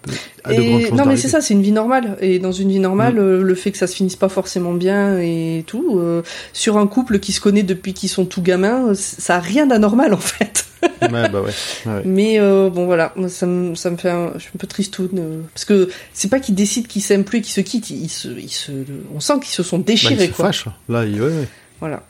grandes 0.62 0.80
chances 0.82 0.92
non, 0.92 1.04
mais 1.04 1.16
c'est 1.18 1.28
ça, 1.28 1.42
c'est 1.42 1.52
une 1.52 1.60
vie 1.62 1.70
normale. 1.72 2.16
Et 2.22 2.38
dans 2.38 2.50
une 2.52 2.70
vie 2.70 2.78
Mm. 2.78 2.82
normale, 2.82 3.18
euh, 3.18 3.42
le 3.42 3.54
fait 3.54 3.72
que 3.72 3.76
ça 3.78 3.86
se 3.86 3.94
finisse 3.94 4.16
pas 4.16 4.30
forcément 4.30 4.72
bien 4.72 5.18
et 5.18 5.64
tout, 5.66 5.98
euh, 5.98 6.22
sur 6.54 6.78
un 6.78 6.86
couple 6.86 7.18
qui 7.18 7.32
se 7.32 7.40
connaît 7.42 7.62
depuis 7.62 7.92
qu'ils 7.92 8.08
sont 8.08 8.24
tout 8.24 8.40
gamins, 8.40 8.88
euh, 8.88 8.94
ça 8.94 9.36
a 9.36 9.40
rien 9.40 9.66
d'anormal 9.66 10.14
en 10.14 10.18
fait. 10.18 10.64
Ouais, 11.02 11.28
bah 11.28 11.40
ouais. 11.42 11.50
ouais. 11.86 12.02
Mais 12.06 12.38
euh, 12.40 12.68
bon 12.70 12.86
voilà, 12.86 13.12
moi, 13.16 13.28
ça 13.28 13.46
me, 13.46 13.74
ça 13.74 13.90
me 13.90 13.96
fait 13.98 14.10
un, 14.10 14.32
je 14.36 14.40
suis 14.40 14.50
un 14.54 14.58
peu 14.58 14.66
tristoune 14.66 15.08
euh, 15.18 15.40
parce 15.52 15.64
que 15.66 15.88
c'est 16.14 16.28
pas 16.28 16.40
qu'ils 16.40 16.54
décident 16.54 16.86
qu'ils 16.88 17.02
s'aiment 17.02 17.24
plus 17.24 17.38
et 17.38 17.42
qu'ils 17.42 17.52
se 17.52 17.60
quittent, 17.60 17.90
ils 17.90 18.08
se, 18.10 18.28
ils 18.28 18.50
se, 18.50 18.72
on 19.14 19.20
sent 19.20 19.34
qu'ils 19.40 19.52
se 19.54 19.62
sont 19.62 19.78
Bah, 19.78 19.84
déchirés 19.86 20.24
ils 20.24 20.30
se 20.30 20.34
quoi. 20.36 20.46
fâchent. 20.46 20.66
Là, 20.88 21.04
ils, 21.04 21.20
ouais, 21.20 21.28
ouais. 21.28 21.48
Voilà. 21.80 22.02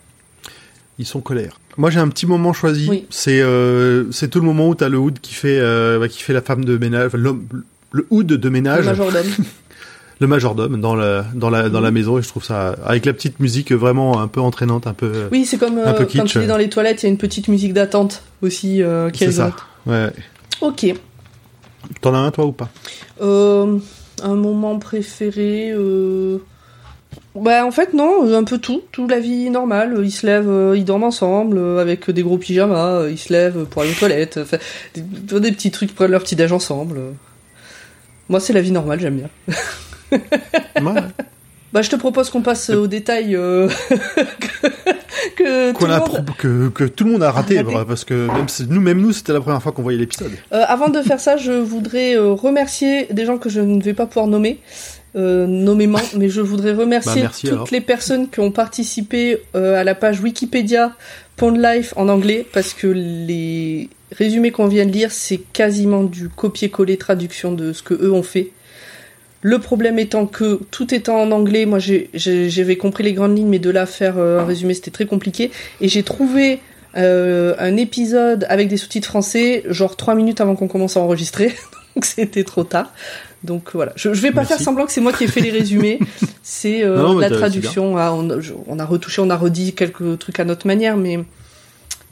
ils 0.99 1.07
sont 1.07 1.21
colère. 1.21 1.59
Moi, 1.77 1.91
j'ai 1.91 1.99
un 2.01 2.09
petit 2.09 2.27
moment 2.27 2.53
choisi. 2.53 2.89
Oui. 2.89 3.07
C'est 3.11 3.41
euh, 3.41 4.11
c'est 4.13 4.29
tout 4.29 4.39
le 4.41 4.47
moment 4.47 4.69
où 4.69 4.75
t'as 4.75 4.89
le 4.89 4.99
hood 4.99 5.19
qui 5.21 5.35
fait 5.35 5.59
euh, 5.59 5.99
bah, 5.99 6.09
qui 6.09 6.23
fait 6.23 6.33
la 6.33 6.43
femme 6.43 6.65
de 6.65 6.77
ménage, 6.79 7.07
enfin, 7.09 7.19
l'homme, 7.19 7.47
le 7.91 8.07
hood 8.11 8.27
de 8.27 8.37
Le 8.37 8.51
ménage, 8.51 8.85
majordome. 8.85 9.27
le 10.21 10.27
majordome 10.29 10.81
dans 10.81 10.95
la 10.95 11.25
dans 11.35 11.51
la 11.51 11.69
dans 11.69 11.81
la 11.81 11.91
maison. 11.91 12.19
Et 12.19 12.23
je 12.23 12.29
trouve 12.29 12.45
ça 12.45 12.77
avec 12.85 13.05
la 13.07 13.13
petite 13.13 13.41
musique 13.41 13.73
vraiment 13.73 14.21
un 14.21 14.29
peu 14.29 14.41
entraînante, 14.41 14.87
un 14.87 14.95
peu. 14.95 15.11
euh, 15.13 15.29
Oui, 15.33 15.45
c'est 15.47 15.59
comme 15.59 15.79
euh, 15.79 15.87
Un 15.87 15.95
peu 15.95 16.05
quand 16.07 16.25
est 16.25 16.37
ouais. 16.39 16.47
dans 16.47 16.57
les 16.57 16.69
toilettes, 16.69 17.03
il 17.03 17.07
y 17.07 17.09
a 17.09 17.13
une 17.13 17.19
petite 17.19 17.49
musique 17.49 17.73
d'attente 17.73 18.23
aussi 18.43 18.83
euh, 18.83 19.11
qui 19.11 19.25
est 19.25 19.27
c'est 19.29 19.33
ça. 19.39 19.55
Ouais. 19.87 20.11
Ok. 20.61 20.87
T'en 22.01 22.15
as 22.15 22.19
un 22.19 22.31
toi 22.31 22.47
ou 22.47 22.53
pas? 22.53 22.69
Euh, 23.21 23.79
un 24.23 24.35
moment 24.35 24.79
préféré. 24.79 25.73
Euh... 25.73 26.39
Bah 27.37 27.67
en 27.67 27.73
fait 27.73 27.95
non, 27.95 28.27
euh, 28.29 28.39
un 28.39 28.45
peu 28.45 28.59
tout, 28.59 28.83
tout 28.93 29.09
la 29.09 29.19
vie 29.19 29.51
normale. 29.51 29.97
Ils 30.05 30.11
se 30.13 30.25
lèvent, 30.25 30.49
euh, 30.49 30.77
ils 30.77 30.85
dorment 30.85 31.05
ensemble 31.05 31.59
euh, 31.59 31.79
avec 31.81 32.09
des 32.11 32.23
gros 32.23 32.39
pyjamas. 32.39 33.01
euh, 33.01 33.11
Ils 33.11 33.19
se 33.19 33.33
lèvent 33.33 33.65
pour 33.65 33.83
aller 33.83 33.91
aux 33.91 33.95
toilettes. 33.99 34.39
Enfin, 34.41 34.59
des, 34.95 35.41
des 35.41 35.51
petits 35.53 35.73
trucs, 35.73 35.95
prennent 35.95 36.13
leur 36.13 36.23
petit 36.23 36.37
déj 36.37 36.53
ensemble. 36.53 36.97
euh. 36.99 37.11
Moi 38.29 38.39
c'est 38.41 38.53
la 38.53 38.61
vie 38.61 38.71
normale, 38.71 39.01
j'aime 39.01 39.17
bien. 39.17 39.29
Ouais. 40.81 41.01
Bah 41.73 41.83
je 41.83 41.91
te 41.91 41.97
propose 41.97 42.31
qu'on 42.31 42.43
passe 42.43 42.71
aux 42.71 42.87
détails 42.87 43.35
euh, 43.35 43.69
que, 45.37 45.73
que 45.73 45.73
tout 45.77 45.87
le 45.87 45.93
a 45.93 45.99
monde- 45.99 46.09
pro- 46.09 46.35
que, 46.39 46.69
que 46.69 46.85
tout 46.85 47.03
le 47.05 47.11
monde 47.13 47.23
a 47.25 47.33
raté, 47.33 47.61
bah, 47.65 47.85
parce 47.87 48.05
que 48.05 48.29
même 48.29 48.47
nous 48.69 48.81
même 48.81 49.01
nous 49.01 49.13
c'était 49.13 49.33
la 49.33 49.41
première 49.41 49.61
fois 49.61 49.73
qu'on 49.73 49.83
voyait 49.83 49.99
l'épisode. 49.99 50.31
Euh, 50.53 50.63
avant 50.69 50.89
de 50.89 51.03
faire 51.03 51.19
ça, 51.19 51.37
je 51.37 51.51
voudrais 51.53 52.17
euh, 52.17 52.31
remercier 52.33 53.07
des 53.11 53.25
gens 53.25 53.39
que 53.39 53.49
je 53.49 53.61
ne 53.61 53.83
vais 53.83 53.95
pas 53.95 54.07
pouvoir 54.07 54.29
nommer, 54.29 54.61
euh, 55.17 55.47
nommément, 55.47 56.01
mais 56.17 56.29
je 56.29 56.41
voudrais 56.41 56.73
remercier 56.73 57.23
Bah, 57.23 57.29
merci, 57.29 57.43
toutes 57.43 57.53
alors. 57.53 57.69
les 57.71 57.81
personnes 57.81 58.29
qui 58.29 58.41
ont 58.41 58.51
participé 58.51 59.39
euh, 59.55 59.81
à 59.81 59.85
la 59.85 59.95
page 59.95 60.21
Wikipédia 60.21 60.93
Pond 61.37 61.53
Life 61.53 61.95
en 61.97 62.09
anglais, 62.09 62.47
parce 62.53 62.75
que 62.75 62.87
les 62.87 63.89
résumés 64.13 64.51
qu'on 64.51 64.67
vient 64.67 64.87
de 64.87 64.93
lire, 64.93 65.11
c'est 65.11 65.39
quasiment 65.39 66.05
du 66.05 66.29
copier-coller 66.29 66.97
traduction 66.97 67.53
de 67.53 67.73
ce 67.73 67.83
que 67.83 67.95
eux 67.95 68.13
ont 68.13 68.23
fait. 68.23 68.51
Le 69.43 69.59
problème 69.59 69.99
étant 69.99 70.27
que 70.27 70.61
tout 70.71 70.95
étant 70.95 71.21
en 71.21 71.31
anglais, 71.31 71.67
moi 71.67 71.79
j'avais 71.79 72.77
compris 72.77 73.05
les 73.05 73.13
grandes 73.13 73.37
lignes, 73.37 73.49
mais 73.49 73.59
de 73.59 73.69
là 73.69 73.85
faire 73.85 74.17
euh, 74.17 74.41
un 74.41 74.47
résumé 74.47 74.73
c'était 74.73 74.91
très 74.91 75.05
compliqué. 75.05 75.51
Et 75.83 75.89
j'ai 75.89 76.03
trouvé 76.03 76.61
euh, 76.97 77.55
un 77.59 77.77
épisode 77.77 78.47
avec 78.49 78.69
des 78.69 78.79
sous-titres 78.79 79.07
français, 79.07 79.63
genre 79.69 79.97
trois 79.97 80.15
minutes 80.15 80.41
avant 80.41 80.57
qu'on 80.57 80.67
commence 80.67 80.97
à 80.97 81.01
enregistrer, 81.01 81.55
donc 81.95 82.07
c'était 82.07 82.45
trop 82.45 82.65
tard. 82.65 82.91
Donc 83.45 83.71
voilà, 83.75 83.93
je, 83.95 84.13
je 84.15 84.21
vais 84.23 84.31
pas 84.31 84.41
Merci. 84.41 84.55
faire 84.55 84.61
semblant 84.63 84.87
que 84.87 84.93
c'est 84.93 85.01
moi 85.03 85.13
qui 85.13 85.25
ai 85.25 85.29
fait 85.29 85.41
les 85.41 85.51
résumés, 85.51 85.99
c'est 86.43 86.83
euh, 86.83 86.97
Non, 86.97 87.19
la 87.19 87.29
traduction. 87.31 87.97
Ah, 87.99 88.13
on, 88.15 88.29
a- 88.31 88.41
je- 88.41 88.55
on 88.67 88.79
a 88.79 88.85
retouché, 88.87 89.21
on 89.21 89.29
a 89.31 89.37
redit 89.37 89.75
quelques 89.75 90.19
trucs 90.19 90.41
à 90.41 90.45
notre 90.47 90.67
manière, 90.67 90.97
mais 90.97 91.23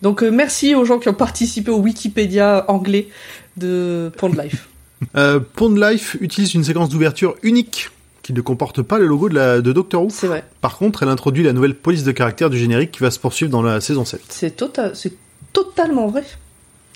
donc 0.03 0.23
euh, 0.23 0.31
merci 0.31 0.75
aux 0.75 0.85
gens 0.85 0.99
qui 0.99 1.09
ont 1.09 1.15
participé 1.15 1.71
au 1.71 1.79
Wikipédia 1.79 2.67
anglais 2.69 3.09
de 3.57 4.13
Pond 4.17 4.29
Life. 4.41 4.69
Euh, 5.17 5.41
Pond 5.41 5.75
Life 5.75 6.17
utilise 6.21 6.55
une 6.55 6.63
séquence 6.63 6.89
d'ouverture 6.89 7.35
unique 7.43 7.91
qui 8.23 8.33
ne 8.33 8.41
comporte 8.41 8.83
pas 8.83 9.01
le 9.01 9.07
logo 9.07 9.29
de, 9.29 9.35
la, 9.35 9.61
de 9.61 9.73
Doctor 9.73 10.05
Who. 10.05 10.11
C'est 10.11 10.29
vrai, 10.29 10.45
Par 10.61 10.77
contre, 10.79 11.03
elle 11.03 11.09
introduit 11.09 11.43
la 11.43 11.53
nouvelle 11.53 11.75
police 11.75 12.05
de 12.05 12.13
caractère 12.13 12.51
du 12.51 12.57
générique 12.57 12.93
qui 12.93 13.01
va 13.01 13.11
se 13.11 13.19
poursuivre 13.19 13.51
dans 13.51 13.63
la 13.63 13.81
saison 13.81 14.05
7. 14.05 14.21
c'est 14.29 14.57
total, 14.57 14.93
c'est 14.95 15.15
totalement 15.53 16.07
vrai, 16.07 16.23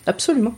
absolument. 0.06 0.54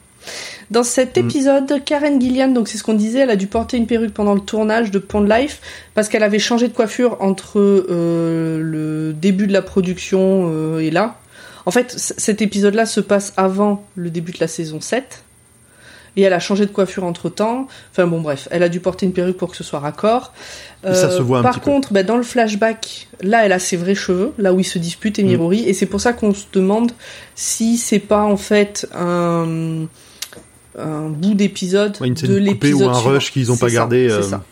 Dans 0.71 0.83
cet 0.83 1.17
Mm. 1.17 1.21
épisode, 1.21 1.85
Karen 1.85 2.21
Gillian, 2.21 2.49
donc 2.49 2.69
c'est 2.69 2.77
ce 2.79 2.83
qu'on 2.85 2.95
disait, 2.95 3.21
elle 3.21 3.31
a 3.31 3.37
dû 3.37 3.47
porter 3.47 3.77
une 3.77 3.87
perruque 3.87 4.13
pendant 4.13 4.35
le 4.35 4.41
tournage 4.41 4.91
de 4.91 4.99
Pond 4.99 5.23
Life 5.23 5.61
parce 5.95 6.09
qu'elle 6.09 6.23
avait 6.23 6.39
changé 6.39 6.69
de 6.69 6.73
coiffure 6.75 7.17
entre 7.21 7.59
euh, 7.59 8.61
le 8.63 9.13
début 9.13 9.47
de 9.47 9.53
la 9.53 9.63
production 9.63 10.51
euh, 10.53 10.81
et 10.81 10.91
là. 10.91 11.17
En 11.67 11.71
fait, 11.71 11.93
cet 11.99 12.41
épisode-là 12.43 12.87
se 12.87 13.01
passe 13.01 13.33
avant 13.37 13.85
le 13.95 14.11
début 14.11 14.33
de 14.33 14.39
la 14.41 14.49
saison 14.49 14.81
7. 14.81 15.23
Et 16.17 16.23
elle 16.23 16.33
a 16.33 16.41
changé 16.41 16.67
de 16.67 16.71
coiffure 16.73 17.05
entre 17.05 17.29
temps. 17.29 17.69
Enfin 17.93 18.07
bon, 18.09 18.21
bref, 18.21 18.49
elle 18.51 18.63
a 18.65 18.69
dû 18.69 18.81
porter 18.81 19.07
une 19.07 19.13
perruque 19.13 19.37
pour 19.37 19.51
que 19.51 19.57
ce 19.57 19.63
soit 19.63 19.79
raccord. 19.79 20.33
Ça 20.83 21.11
se 21.11 21.23
voit 21.23 21.39
un 21.41 21.43
par 21.43 21.53
petit 21.53 21.61
peu. 21.61 21.71
contre, 21.71 21.93
bah, 21.93 22.03
dans 22.03 22.17
le 22.17 22.23
flashback, 22.25 23.07
là, 23.21 23.45
elle 23.45 23.53
a 23.53 23.59
ses 23.61 23.77
vrais 23.77 23.95
cheveux, 23.95 24.33
là 24.39 24.53
où 24.53 24.59
ils 24.59 24.65
se 24.65 24.79
disputent, 24.79 25.19
Amy 25.21 25.37
Mm. 25.37 25.41
Rory, 25.41 25.69
et 25.69 25.75
c'est 25.75 25.87
pour 25.87 26.01
ça 26.01 26.13
qu'on 26.15 26.35
se 26.35 26.47
demande 26.53 26.91
si 27.37 27.77
c'est 27.77 27.99
pas 28.01 28.23
en 28.25 28.37
fait 28.37 28.89
un, 28.95 29.87
un 30.79 31.09
bout 31.09 31.35
d'épisode 31.35 31.97
Ouais, 32.01 32.11
de 32.11 32.37
l'épisode 32.37 32.83
ou 32.89 32.91
un 32.91 32.99
rush 32.99 33.33
qu'ils 33.33 33.51
ont 33.51 33.55
C'est 33.55 33.61
pas 33.61 33.69
ça, 33.69 33.75
gardé. 33.75 34.09
euh, 34.11 34.23
ça. 34.23 34.43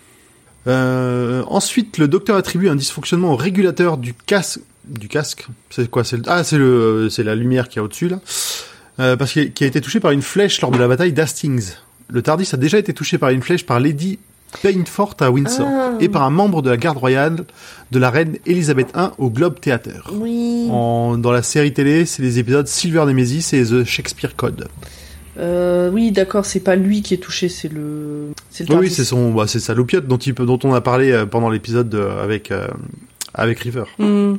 Euh, 0.66 1.42
ensuite, 1.48 1.98
le 1.98 2.08
docteur 2.08 2.36
attribue 2.36 2.68
un 2.68 2.74
dysfonctionnement 2.76 3.32
au 3.32 3.36
régulateur 3.36 3.96
du 3.98 4.14
casque. 4.14 4.60
Du 4.88 5.08
casque 5.08 5.46
C'est 5.70 5.90
quoi 5.90 6.04
c'est 6.04 6.16
le... 6.16 6.22
Ah, 6.26 6.44
c'est 6.44 6.58
le, 6.58 7.08
c'est 7.10 7.22
la 7.24 7.34
lumière 7.34 7.68
qui 7.68 7.78
est 7.78 7.82
au-dessus 7.82 8.08
là. 8.08 8.20
Euh, 8.98 9.16
parce 9.16 9.32
qu'il 9.32 9.52
qui 9.52 9.64
a 9.64 9.66
été 9.66 9.80
touché 9.80 10.00
par 10.00 10.10
une 10.12 10.22
flèche 10.22 10.60
lors 10.60 10.70
de 10.70 10.78
la 10.78 10.88
bataille 10.88 11.12
d'Hastings. 11.12 11.72
Le 12.08 12.22
Tardis 12.22 12.48
a 12.52 12.56
déjà 12.56 12.78
été 12.78 12.94
touché 12.94 13.18
par 13.18 13.30
une 13.30 13.42
flèche 13.42 13.66
par 13.66 13.78
Lady 13.80 14.18
Painfort 14.62 15.16
à 15.20 15.30
Windsor 15.30 15.66
Ah. 15.68 15.90
et 16.00 16.08
par 16.08 16.22
un 16.22 16.30
membre 16.30 16.62
de 16.62 16.70
la 16.70 16.76
garde 16.76 16.96
royale 16.96 17.44
de 17.90 17.98
la 17.98 18.10
reine 18.10 18.36
Elisabeth 18.46 18.88
I 18.96 19.08
au 19.18 19.28
Globe 19.28 19.60
Theatre. 19.60 20.10
Oui. 20.12 20.68
En, 20.70 21.18
dans 21.18 21.32
la 21.32 21.42
série 21.42 21.72
télé, 21.72 22.06
c'est 22.06 22.22
les 22.22 22.38
épisodes 22.38 22.66
Silver 22.68 23.04
Nemesis 23.06 23.50
et 23.54 23.64
The 23.64 23.84
Shakespeare 23.84 24.34
Code. 24.36 24.68
Euh, 25.38 25.90
oui, 25.90 26.12
d'accord, 26.12 26.46
c'est 26.46 26.60
pas 26.60 26.76
lui 26.76 27.02
qui 27.02 27.14
est 27.14 27.18
touché, 27.18 27.48
c'est 27.48 27.70
le. 27.72 28.28
Le 28.68 28.74
Oui, 28.76 28.90
c'est 28.90 29.04
son, 29.04 29.32
bah, 29.32 29.46
c'est 29.46 29.60
sa 29.60 29.74
loupiote 29.74 30.06
dont, 30.06 30.16
il 30.16 30.34
peut- 30.34 30.46
dont 30.46 30.58
on 30.64 30.72
a 30.72 30.80
parlé 30.80 31.12
euh, 31.12 31.26
pendant 31.26 31.50
l'épisode 31.50 31.88
de- 31.90 31.98
avec 31.98 32.50
euh, 32.50 32.68
avec 33.34 33.60
River. 33.60 33.84
Hmm. 33.98 34.36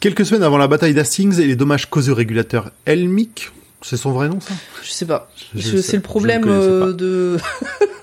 Quelques 0.00 0.26
semaines 0.26 0.42
avant 0.42 0.58
la 0.58 0.66
bataille 0.68 0.92
d'Hastings 0.92 1.40
et 1.40 1.46
les 1.46 1.56
dommages 1.56 1.88
causés 1.88 2.10
au 2.12 2.14
régulateur 2.14 2.70
Helmic, 2.84 3.50
C'est 3.80 3.96
son 3.96 4.10
vrai 4.10 4.28
nom, 4.28 4.40
ça? 4.40 4.52
Je 4.82 4.90
sais 4.90 5.06
pas. 5.06 5.30
C'est 5.56 5.96
le 5.96 6.02
problème 6.02 6.42
euh, 6.46 6.92
de. 6.92 7.36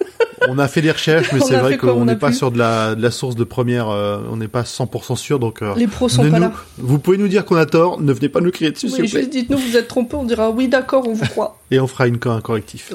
On 0.49 0.59
a 0.59 0.67
fait 0.67 0.81
des 0.81 0.91
recherches, 0.91 1.31
mais 1.33 1.39
c'est 1.45 1.57
vrai 1.57 1.77
qu'on 1.77 2.05
n'est 2.05 2.15
pas 2.15 2.31
sur 2.31 2.51
de 2.51 2.57
la, 2.57 2.95
de 2.95 3.01
la 3.01 3.11
source 3.11 3.35
de 3.35 3.43
première, 3.43 3.89
euh, 3.89 4.19
on 4.31 4.37
n'est 4.37 4.47
pas 4.47 4.61
100% 4.63 5.15
sûr, 5.15 5.39
donc 5.39 5.61
euh, 5.61 5.73
Les 5.75 5.87
pros 5.87 6.09
sont 6.09 6.21
pas 6.29 6.29
nous- 6.39 6.45
là. 6.45 6.51
vous 6.77 6.99
pouvez 6.99 7.17
nous 7.17 7.27
dire 7.27 7.45
qu'on 7.45 7.55
a 7.55 7.65
tort, 7.65 7.99
ne 8.01 8.13
venez 8.13 8.29
pas 8.29 8.41
nous 8.41 8.51
crier 8.51 8.71
dessus, 8.71 8.89
s'il 8.89 9.01
Oui, 9.01 9.07
vous 9.07 9.11
plaît. 9.13 9.21
juste 9.21 9.31
dites-nous, 9.33 9.57
vous 9.57 9.77
êtes 9.77 9.87
trompé, 9.87 10.15
on 10.15 10.23
dira 10.23 10.49
oui, 10.51 10.67
d'accord, 10.67 11.07
on 11.07 11.13
vous 11.13 11.25
croit. 11.25 11.59
Et 11.71 11.79
on 11.79 11.87
fera 11.87 12.07
une, 12.07 12.19
un 12.25 12.41
correctif. 12.41 12.91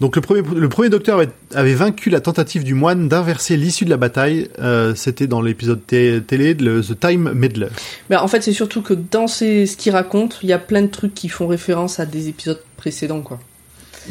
Donc 0.00 0.14
le 0.14 0.22
premier, 0.22 0.42
le 0.54 0.68
premier 0.68 0.88
docteur 0.90 1.16
avait, 1.16 1.30
avait 1.54 1.74
vaincu 1.74 2.10
la 2.10 2.20
tentative 2.20 2.62
du 2.64 2.74
moine 2.74 3.08
d'inverser 3.08 3.56
l'issue 3.56 3.84
de 3.86 3.90
la 3.90 3.96
bataille. 3.96 4.48
Euh, 4.60 4.94
C'était 4.94 5.26
dans 5.26 5.40
l'épisode 5.42 5.84
té- 5.86 6.20
télé, 6.24 6.54
le 6.54 6.82
The 6.82 7.00
Time 7.00 7.32
Meddler. 7.32 7.68
ben, 8.10 8.18
en 8.20 8.28
fait, 8.28 8.42
c'est 8.42 8.52
surtout 8.52 8.82
que 8.82 8.94
dans 8.94 9.26
ces... 9.26 9.66
ce 9.66 9.76
qu'il 9.76 9.92
raconte, 9.92 10.38
il 10.42 10.48
y 10.50 10.52
a 10.52 10.58
plein 10.58 10.82
de 10.82 10.86
trucs 10.88 11.14
qui 11.14 11.28
font 11.28 11.46
référence 11.46 11.98
à 11.98 12.06
des 12.06 12.28
épisodes 12.28 12.60
précédents, 12.76 13.22
quoi. 13.22 13.40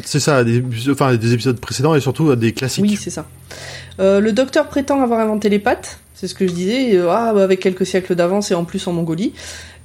C'est 0.04 0.20
ça, 0.20 0.44
des, 0.44 0.62
enfin 0.90 1.14
des 1.16 1.32
épisodes 1.32 1.58
précédents 1.58 1.94
et 1.94 2.00
surtout 2.00 2.30
euh, 2.30 2.36
des 2.36 2.52
classiques. 2.52 2.84
Oui, 2.84 2.98
c'est 3.00 3.10
ça. 3.10 3.26
Euh, 3.98 4.20
le 4.20 4.32
docteur 4.32 4.68
prétend 4.68 5.02
avoir 5.02 5.20
inventé 5.20 5.48
les 5.48 5.58
pâtes, 5.58 6.00
c'est 6.14 6.28
ce 6.28 6.34
que 6.34 6.46
je 6.46 6.52
disais, 6.52 6.96
euh, 6.96 7.10
ah, 7.10 7.30
avec 7.30 7.60
quelques 7.60 7.86
siècles 7.86 8.14
d'avance 8.14 8.50
et 8.50 8.54
en 8.54 8.64
plus 8.64 8.86
en 8.86 8.92
Mongolie. 8.92 9.32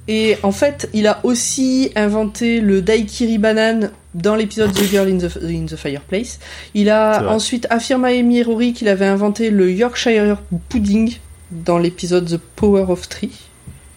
Et 0.08 0.36
en 0.42 0.50
fait, 0.50 0.90
il 0.92 1.06
a 1.06 1.20
aussi 1.22 1.92
inventé 1.94 2.60
le 2.60 2.82
daiquiri 2.82 3.38
banane 3.38 3.92
dans 4.14 4.34
l'épisode 4.34 4.72
The 4.72 4.82
Girl 4.82 5.08
in 5.08 5.18
the, 5.18 5.36
in 5.44 5.66
the 5.66 5.76
Fireplace. 5.76 6.40
Il 6.74 6.90
a 6.90 7.30
ensuite 7.30 7.68
affirmé 7.70 8.40
à 8.40 8.44
Rory 8.44 8.72
qu'il 8.72 8.88
avait 8.88 9.06
inventé 9.06 9.50
le 9.50 9.70
Yorkshire 9.70 10.38
pudding 10.68 11.18
dans 11.52 11.78
l'épisode 11.78 12.28
The 12.28 12.40
Power 12.56 12.86
of 12.88 13.08
Three. 13.08 13.30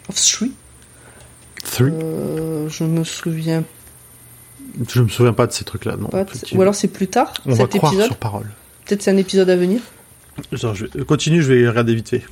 Of 0.07 0.21
Three. 0.21 0.51
Three. 1.63 1.91
Euh, 1.91 2.69
je 2.69 2.83
me 2.83 3.03
souviens 3.03 3.63
Je 4.89 5.01
me 5.01 5.07
souviens 5.09 5.33
pas 5.33 5.47
de 5.47 5.51
ces 5.51 5.63
trucs-là, 5.63 5.95
non. 5.97 6.09
Ou 6.53 6.61
alors 6.61 6.75
c'est 6.75 6.87
plus 6.87 7.07
tard, 7.07 7.33
on 7.45 7.51
va 7.51 7.55
cet 7.57 7.77
croire 7.77 7.93
épisode. 7.93 8.07
sur 8.07 8.17
parole. 8.17 8.49
Peut-être 8.85 9.01
c'est 9.01 9.11
un 9.11 9.17
épisode 9.17 9.49
à 9.49 9.55
venir. 9.55 9.79
Je 10.51 10.67
vais- 10.67 11.05
continue, 11.05 11.41
je 11.41 11.53
vais 11.53 11.67
regarder 11.67 11.95
vite 11.95 12.09
fait. 12.09 12.23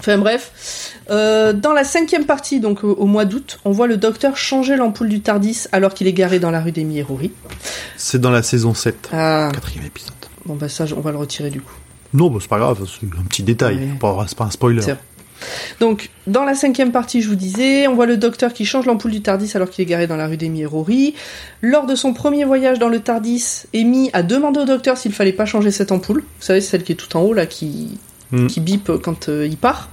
Enfin 0.00 0.18
bref, 0.18 0.90
Euh, 1.10 1.52
dans 1.52 1.72
la 1.74 1.84
cinquième 1.84 2.24
partie, 2.24 2.60
donc 2.60 2.82
au, 2.82 2.92
au 2.92 3.06
mois 3.06 3.26
d'août, 3.26 3.60
on 3.66 3.70
voit 3.72 3.86
le 3.86 3.98
docteur 3.98 4.36
changer 4.38 4.74
l'ampoule 4.76 5.08
du 5.10 5.20
Tardis 5.20 5.64
alors 5.70 5.92
qu'il 5.92 6.06
est 6.06 6.12
garé 6.14 6.38
dans 6.40 6.50
la 6.50 6.60
rue 6.62 6.72
des 6.72 7.02
Rory. 7.02 7.30
C'est 7.98 8.18
dans 8.20 8.30
la 8.30 8.42
saison 8.42 8.72
7, 8.72 9.10
Ah, 9.12 9.50
quatrième 9.52 9.84
épisode. 9.84 10.12
bon 10.46 10.54
bah 10.56 10.68
ça, 10.70 10.86
on 10.96 11.00
va 11.00 11.10
le 11.12 11.18
retirer 11.18 11.50
du 11.50 11.60
coup. 11.60 11.74
Non, 12.14 12.30
bah, 12.30 12.38
c'est 12.40 12.48
pas 12.48 12.58
grave, 12.58 12.86
c'est 12.88 13.06
un 13.06 13.22
petit 13.24 13.42
détail. 13.42 13.76
Ouais. 13.76 14.24
C'est 14.28 14.36
pas 14.38 14.44
un 14.44 14.50
spoiler. 14.50 14.80
Donc, 15.80 16.10
dans 16.26 16.44
la 16.44 16.54
cinquième 16.54 16.92
partie, 16.92 17.22
je 17.22 17.28
vous 17.28 17.34
disais, 17.34 17.86
on 17.86 17.94
voit 17.94 18.06
le 18.06 18.16
docteur 18.16 18.52
qui 18.52 18.64
change 18.64 18.86
l'ampoule 18.86 19.10
du 19.10 19.20
Tardis 19.22 19.50
alors 19.54 19.70
qu'il 19.70 19.82
est 19.82 19.86
garé 19.86 20.06
dans 20.06 20.16
la 20.16 20.26
rue 20.26 20.36
des 20.36 20.66
Rory. 20.66 21.14
Lors 21.60 21.86
de 21.86 21.94
son 21.94 22.14
premier 22.14 22.44
voyage 22.44 22.78
dans 22.78 22.88
le 22.88 23.00
Tardis, 23.00 23.64
Amy 23.74 24.10
a 24.12 24.22
demandé 24.22 24.60
au 24.60 24.64
docteur 24.64 24.96
s'il 24.96 25.12
fallait 25.12 25.32
pas 25.32 25.46
changer 25.46 25.70
cette 25.70 25.92
ampoule. 25.92 26.20
Vous 26.20 26.44
savez, 26.44 26.60
celle 26.60 26.82
qui 26.82 26.92
est 26.92 26.96
tout 26.96 27.16
en 27.16 27.22
haut 27.22 27.32
là, 27.32 27.46
qui, 27.46 27.98
Mm. 28.34 28.46
qui 28.46 28.60
bip 28.60 28.90
quand 29.02 29.28
euh, 29.28 29.46
il 29.46 29.56
part. 29.56 29.88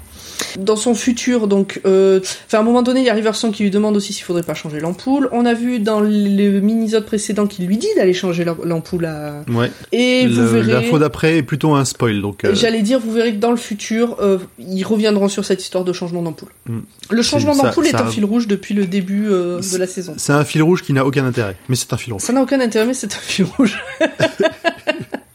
Dans 0.60 0.76
son 0.76 0.94
futur, 0.96 1.48
donc, 1.48 1.82
euh, 1.86 2.20
enfin, 2.48 2.58
à 2.58 2.62
un 2.62 2.64
moment 2.64 2.82
donné, 2.82 3.00
il 3.02 3.06
y 3.06 3.10
a 3.10 3.14
Riverson 3.14 3.52
qui 3.52 3.64
lui 3.64 3.70
demande 3.72 3.96
aussi 3.98 4.14
s'il 4.14 4.24
faudrait 4.24 4.44
pas 4.44 4.54
changer 4.54 4.80
l'ampoule. 4.80 5.30
On 5.32 5.46
a 5.46 5.54
vu 5.54 5.80
dans 5.80 6.00
le 6.00 6.60
mini-zode 6.60 7.06
précédent 7.06 7.48
qu'il 7.48 7.68
lui 7.68 7.78
dit 7.78 7.88
d'aller 7.96 8.14
changer 8.14 8.44
l'am- 8.44 8.58
l'ampoule 8.64 9.06
à... 9.06 9.44
Ouais. 9.50 9.72
Et 9.92 10.28
vous 10.28 10.40
Le- 10.42 10.46
verrez... 10.48 10.74
L'info 10.74 11.00
d'après 11.00 11.38
est 11.38 11.44
plutôt 11.44 11.74
un 11.74 11.86
spoil, 11.86 12.22
donc. 12.22 12.44
euh, 12.46 12.54
J'allais 12.56 12.82
dire, 12.82 13.00
vous 13.00 13.12
verrez 13.12 13.34
que 13.34 13.40
dans 13.40 13.52
le 13.52 13.58
futur, 13.58 14.18
euh, 14.22 14.38
ils 14.60 14.84
reviendront 14.84 15.28
sur 15.30 15.46
cette 15.46 15.62
histoire 15.62 15.84
de 15.84 15.94
changement 15.94 16.22
d'ampoule. 16.22 16.50
Mm. 16.68 16.80
Le 17.10 17.22
changement 17.22 17.56
d'ampoule 17.56 17.88
est 17.88 17.92
ça- 17.92 18.06
un 18.06 18.10
fil 18.12 18.26
rouge 18.26 18.48
depuis 18.48 18.74
le 18.74 18.86
début 18.86 19.26
de 19.28 19.78
la 19.78 19.88
saison. 19.88 20.14
C'est 20.18 20.34
un 20.34 20.44
fil 20.46 20.64
rouge 20.64 20.84
qui 20.84 20.94
n'a 20.94 21.06
aucun 21.06 21.26
intérêt, 21.26 21.56
mais 21.70 21.76
c'est 21.76 21.92
un 21.94 21.98
fil 21.98 22.14
rouge. 22.14 22.22
Ça 22.22 22.34
n'a 22.34 22.42
aucun 22.42 22.60
intérêt, 22.60 22.86
mais 22.86 22.94
c'est 22.94 23.14
un 23.14 23.20
fil 23.20 23.46
rouge. 23.58 23.80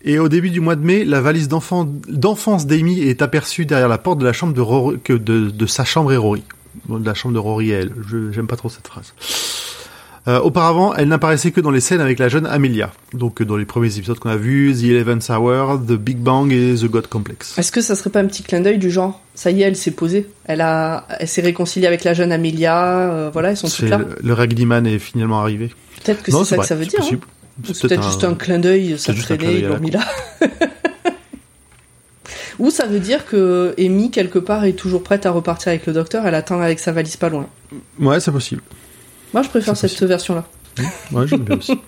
Et 0.06 0.18
au 0.20 0.28
début 0.28 0.50
du 0.50 0.60
mois 0.60 0.76
de 0.76 0.84
mai, 0.84 1.04
la 1.04 1.20
valise 1.20 1.48
d'enfance 1.48 2.66
d'Amy 2.66 3.00
est 3.02 3.22
aperçue 3.22 3.66
derrière 3.66 3.88
la 3.88 3.98
porte 3.98 4.18
de 4.20 4.24
la 4.24 4.32
chambre 4.32 4.54
de, 4.54 4.60
Rory- 4.60 4.98
que 5.02 5.12
de, 5.12 5.50
de 5.50 5.66
sa 5.66 5.84
chambre 5.84 6.12
et 6.12 6.16
Rory. 6.16 6.44
Bon, 6.86 6.98
De 6.98 7.06
la 7.06 7.14
chambre 7.14 7.34
de 7.34 7.38
Rory 7.40 7.70
et 7.70 7.74
elle. 7.74 7.92
Je- 8.08 8.30
J'aime 8.32 8.46
pas 8.46 8.56
trop 8.56 8.68
cette 8.68 8.86
phrase. 8.86 9.12
Euh, 10.28 10.40
auparavant, 10.40 10.92
elle 10.94 11.06
n'apparaissait 11.06 11.52
que 11.52 11.60
dans 11.60 11.70
les 11.70 11.78
scènes 11.80 12.00
avec 12.00 12.18
la 12.18 12.28
jeune 12.28 12.46
Amelia. 12.46 12.92
Donc 13.14 13.42
dans 13.44 13.56
les 13.56 13.64
premiers 13.64 13.96
épisodes 13.96 14.18
qu'on 14.18 14.30
a 14.30 14.36
vus, 14.36 14.74
The 14.74 14.84
Eleventh 14.84 15.30
Hour, 15.30 15.78
The 15.86 15.92
Big 15.92 16.16
Bang 16.18 16.52
et 16.52 16.74
The 16.74 16.86
God 16.86 17.06
Complex. 17.06 17.56
Est-ce 17.58 17.70
que 17.70 17.80
ça 17.80 17.94
serait 17.94 18.10
pas 18.10 18.20
un 18.20 18.26
petit 18.26 18.42
clin 18.42 18.60
d'œil 18.60 18.78
du 18.78 18.90
genre 18.90 19.20
Ça 19.36 19.52
y 19.52 19.62
est, 19.62 19.66
elle 19.66 19.76
s'est 19.76 19.92
posée. 19.92 20.28
Elle 20.46 20.62
a, 20.62 21.06
elle 21.20 21.28
s'est 21.28 21.42
réconciliée 21.42 21.86
avec 21.86 22.02
la 22.02 22.12
jeune 22.12 22.32
Amelia. 22.32 22.86
euh, 23.10 23.30
voilà, 23.32 23.52
ils 23.52 23.56
sont 23.56 23.68
toutes 23.68 23.88
là. 23.88 23.98
le, 23.98 24.16
le 24.20 24.32
Ragdyman 24.32 24.84
est 24.86 24.98
finalement 24.98 25.40
arrivé. 25.40 25.70
Peut-être 26.04 26.24
que 26.24 26.32
c'est 26.32 26.44
ça 26.44 26.56
vrai, 26.56 26.62
que 26.64 26.68
ça 26.68 26.74
veut 26.74 26.86
dire. 26.86 26.98
hein. 26.98 27.02
possible. 27.02 27.26
Peut-être 27.62 28.02
juste 28.02 28.24
un 28.24 28.34
clin 28.34 28.58
d'œil, 28.58 28.98
ça 28.98 29.14
traînait, 29.14 29.60
ils 29.60 29.66
l'ont 29.66 29.80
mis 29.80 29.90
là. 29.90 30.00
Ou 32.58 32.70
ça 32.70 32.86
veut 32.86 33.00
dire 33.00 33.26
que 33.26 33.74
Amy, 33.78 34.10
quelque 34.10 34.38
part, 34.38 34.64
est 34.64 34.72
toujours 34.72 35.02
prête 35.02 35.26
à 35.26 35.30
repartir 35.30 35.68
avec 35.68 35.86
le 35.86 35.92
docteur, 35.92 36.26
elle 36.26 36.34
attend 36.34 36.60
avec 36.60 36.78
sa 36.78 36.92
valise 36.92 37.16
pas 37.16 37.28
loin. 37.28 37.46
Ouais, 37.98 38.18
c'est 38.20 38.32
possible. 38.32 38.62
Moi, 39.34 39.42
je 39.42 39.48
préfère 39.48 39.76
cette 39.76 40.02
version-là. 40.02 40.46
Ouais, 41.12 41.26
j'aime 41.26 41.42
bien 41.42 41.58
aussi. 41.58 41.78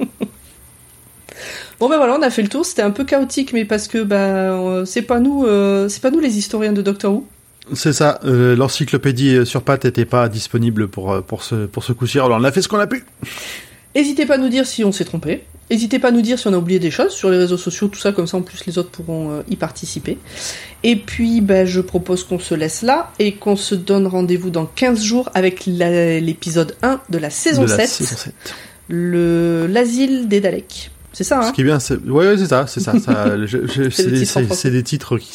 Bon 1.81 1.89
ben 1.89 1.97
voilà, 1.97 2.17
on 2.19 2.23
a 2.23 2.31
fait 2.31 2.43
le 2.43 2.49
tour. 2.49 2.67
C'était 2.67 2.83
un 2.83 2.91
peu 2.91 3.05
chaotique, 3.05 3.53
mais 3.53 3.65
parce 3.65 3.87
que 3.87 3.99
euh, 3.99 4.85
c'est 4.85 5.03
pas 5.03 5.21
nous, 5.21 5.45
euh, 5.45 5.89
c'est 5.89 6.03
pas 6.03 6.11
nous 6.11 6.19
les 6.19 6.37
historiens 6.37 6.73
de 6.73 6.83
Doctor 6.83 7.13
Who. 7.13 7.29
C'est 7.75 7.93
ça, 7.93 8.19
euh, 8.25 8.57
l'encyclopédie 8.57 9.47
sur 9.47 9.63
pattes 9.63 9.85
n'était 9.85 10.07
pas 10.07 10.29
disponible 10.29 10.89
pour, 10.89 11.23
pour 11.23 11.45
ce, 11.45 11.67
pour 11.67 11.85
ce 11.85 11.93
coup-ci, 11.93 12.19
alors 12.19 12.39
on 12.41 12.45
a 12.45 12.51
fait 12.51 12.63
ce 12.63 12.69
qu'on 12.69 12.81
a 12.81 12.87
pu. 12.87 13.05
N'hésitez 13.99 14.27
pas 14.27 14.35
à 14.35 14.39
nous 14.39 14.49
dire 14.49 14.65
si 14.65 14.85
on 14.85 14.93
s'est 14.93 15.05
trompé. 15.05 15.43
N'hésitez 15.73 15.99
pas 15.99 16.09
à 16.09 16.11
nous 16.13 16.23
dire 16.23 16.39
si 16.39 16.47
on 16.47 16.53
a 16.53 16.57
oublié 16.57 16.79
des 16.79 16.93
choses 16.93 17.11
sur 17.11 17.31
les 17.31 17.37
réseaux 17.37 17.57
sociaux, 17.57 17.89
tout 17.89 17.99
ça, 17.99 18.13
comme 18.13 18.29
ça 18.29 18.37
en 18.37 18.43
plus 18.43 18.65
les 18.65 18.79
autres 18.79 18.91
pourront 18.91 19.33
euh, 19.33 19.43
y 19.51 19.57
participer. 19.57 20.19
Et 20.85 20.95
puis 20.95 21.41
ben, 21.41 21.67
je 21.67 21.81
propose 21.81 22.23
qu'on 22.23 22.39
se 22.39 22.55
laisse 22.55 22.83
là 22.83 23.13
et 23.19 23.35
qu'on 23.35 23.57
se 23.57 23.75
donne 23.75 24.07
rendez-vous 24.07 24.51
dans 24.51 24.67
15 24.67 25.03
jours 25.03 25.31
avec 25.35 25.67
l'épisode 25.67 26.77
1 26.83 27.01
de 27.11 27.19
la 27.19 27.29
saison 27.29 27.65
de 27.65 27.71
la 27.71 27.77
7, 27.77 27.89
saison 27.89 28.17
7. 28.17 28.35
le 28.87 29.67
l'asile 29.69 30.29
des 30.29 30.41
Daleks. 30.41 30.93
C'est 31.13 31.25
ça, 31.25 31.41
hein? 31.41 31.49
Ce 31.49 31.53
qui 31.53 31.63
est 31.63 31.65
bien, 31.65 31.81
c'est... 31.81 31.97
Ouais, 32.05 32.29
ouais, 32.29 32.39
c'est 32.39 32.47
ça, 32.47 32.69
c'est 32.69 32.79
ça. 32.79 32.93
C'est 33.91 34.71
des, 34.71 34.85
titre 34.85 35.19
titres 35.19 35.19
qui... 35.19 35.33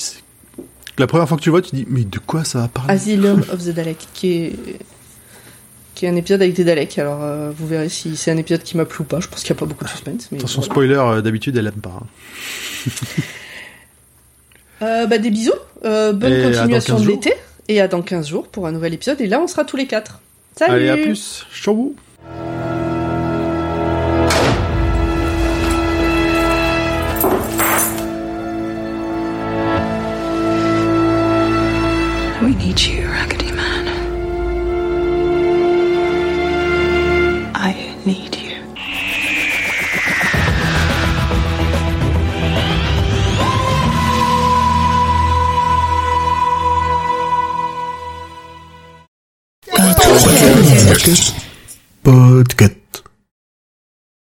La 0.98 1.08
première 1.08 1.28
fois 1.28 1.36
que 1.36 1.44
tu 1.44 1.50
vois, 1.50 1.62
tu 1.62 1.76
dis, 1.76 1.86
mais 1.90 2.06
de 2.06 2.20
quoi 2.20 2.46
ça 2.46 2.60
va 2.60 2.68
parler? 2.70 2.94
Asylum 2.94 3.44
of 3.52 3.66
the 3.66 3.72
Daleks, 3.72 4.08
qui 4.14 4.32
est 4.32 4.56
qui 5.96 6.06
est 6.06 6.10
un 6.10 6.16
épisode 6.16 6.42
avec 6.42 6.54
des 6.56 6.64
Daleks. 6.64 6.98
Alors 7.00 7.20
euh, 7.24 7.52
vous 7.56 7.68
verrez 7.68 7.90
si 7.90 8.16
c'est 8.16 8.32
un 8.32 8.38
épisode 8.38 8.64
qui 8.64 8.78
m'a 8.78 8.86
plu 8.86 9.02
ou 9.02 9.06
pas. 9.06 9.20
Je 9.20 9.28
pense 9.28 9.42
qu'il 9.44 9.54
n'y 9.54 9.58
a 9.58 9.60
pas 9.60 9.66
beaucoup 9.66 9.84
de 9.86 9.90
suspense. 9.90 10.30
Mais 10.32 10.38
Attention, 10.40 10.62
voilà. 10.62 10.74
spoiler, 10.74 10.96
euh, 10.96 11.22
d'habitude, 11.22 11.56
elle 11.58 11.68
aime 11.68 11.74
pas. 11.74 12.00
hein. 12.02 12.06
Euh, 14.82 15.06
bah, 15.06 15.18
des 15.18 15.30
bisous, 15.32 15.54
euh, 15.86 16.12
bonne 16.12 16.34
Et 16.34 16.44
continuation 16.44 16.96
15 16.98 17.06
de 17.06 17.10
l'été, 17.12 17.34
et 17.70 17.80
à 17.80 17.88
dans 17.88 18.02
15 18.02 18.28
jours 18.28 18.50
pour 18.50 18.68
un 18.68 18.74
nouvel 18.74 18.94
épisode, 18.94 19.22
et 19.22 19.28
là 19.28 19.40
on 19.40 19.48
sera 19.48 19.64
tous 19.64 19.78
les 19.78 19.88
quatre. 19.88 20.20
Salut 20.58 20.74
Allez, 20.74 20.90
à 20.90 20.98
plus. 20.98 21.46
Ciao 21.54 21.96
We 32.42 32.54
need 32.56 32.80
you, 32.82 33.03
Podcast. 51.04 52.83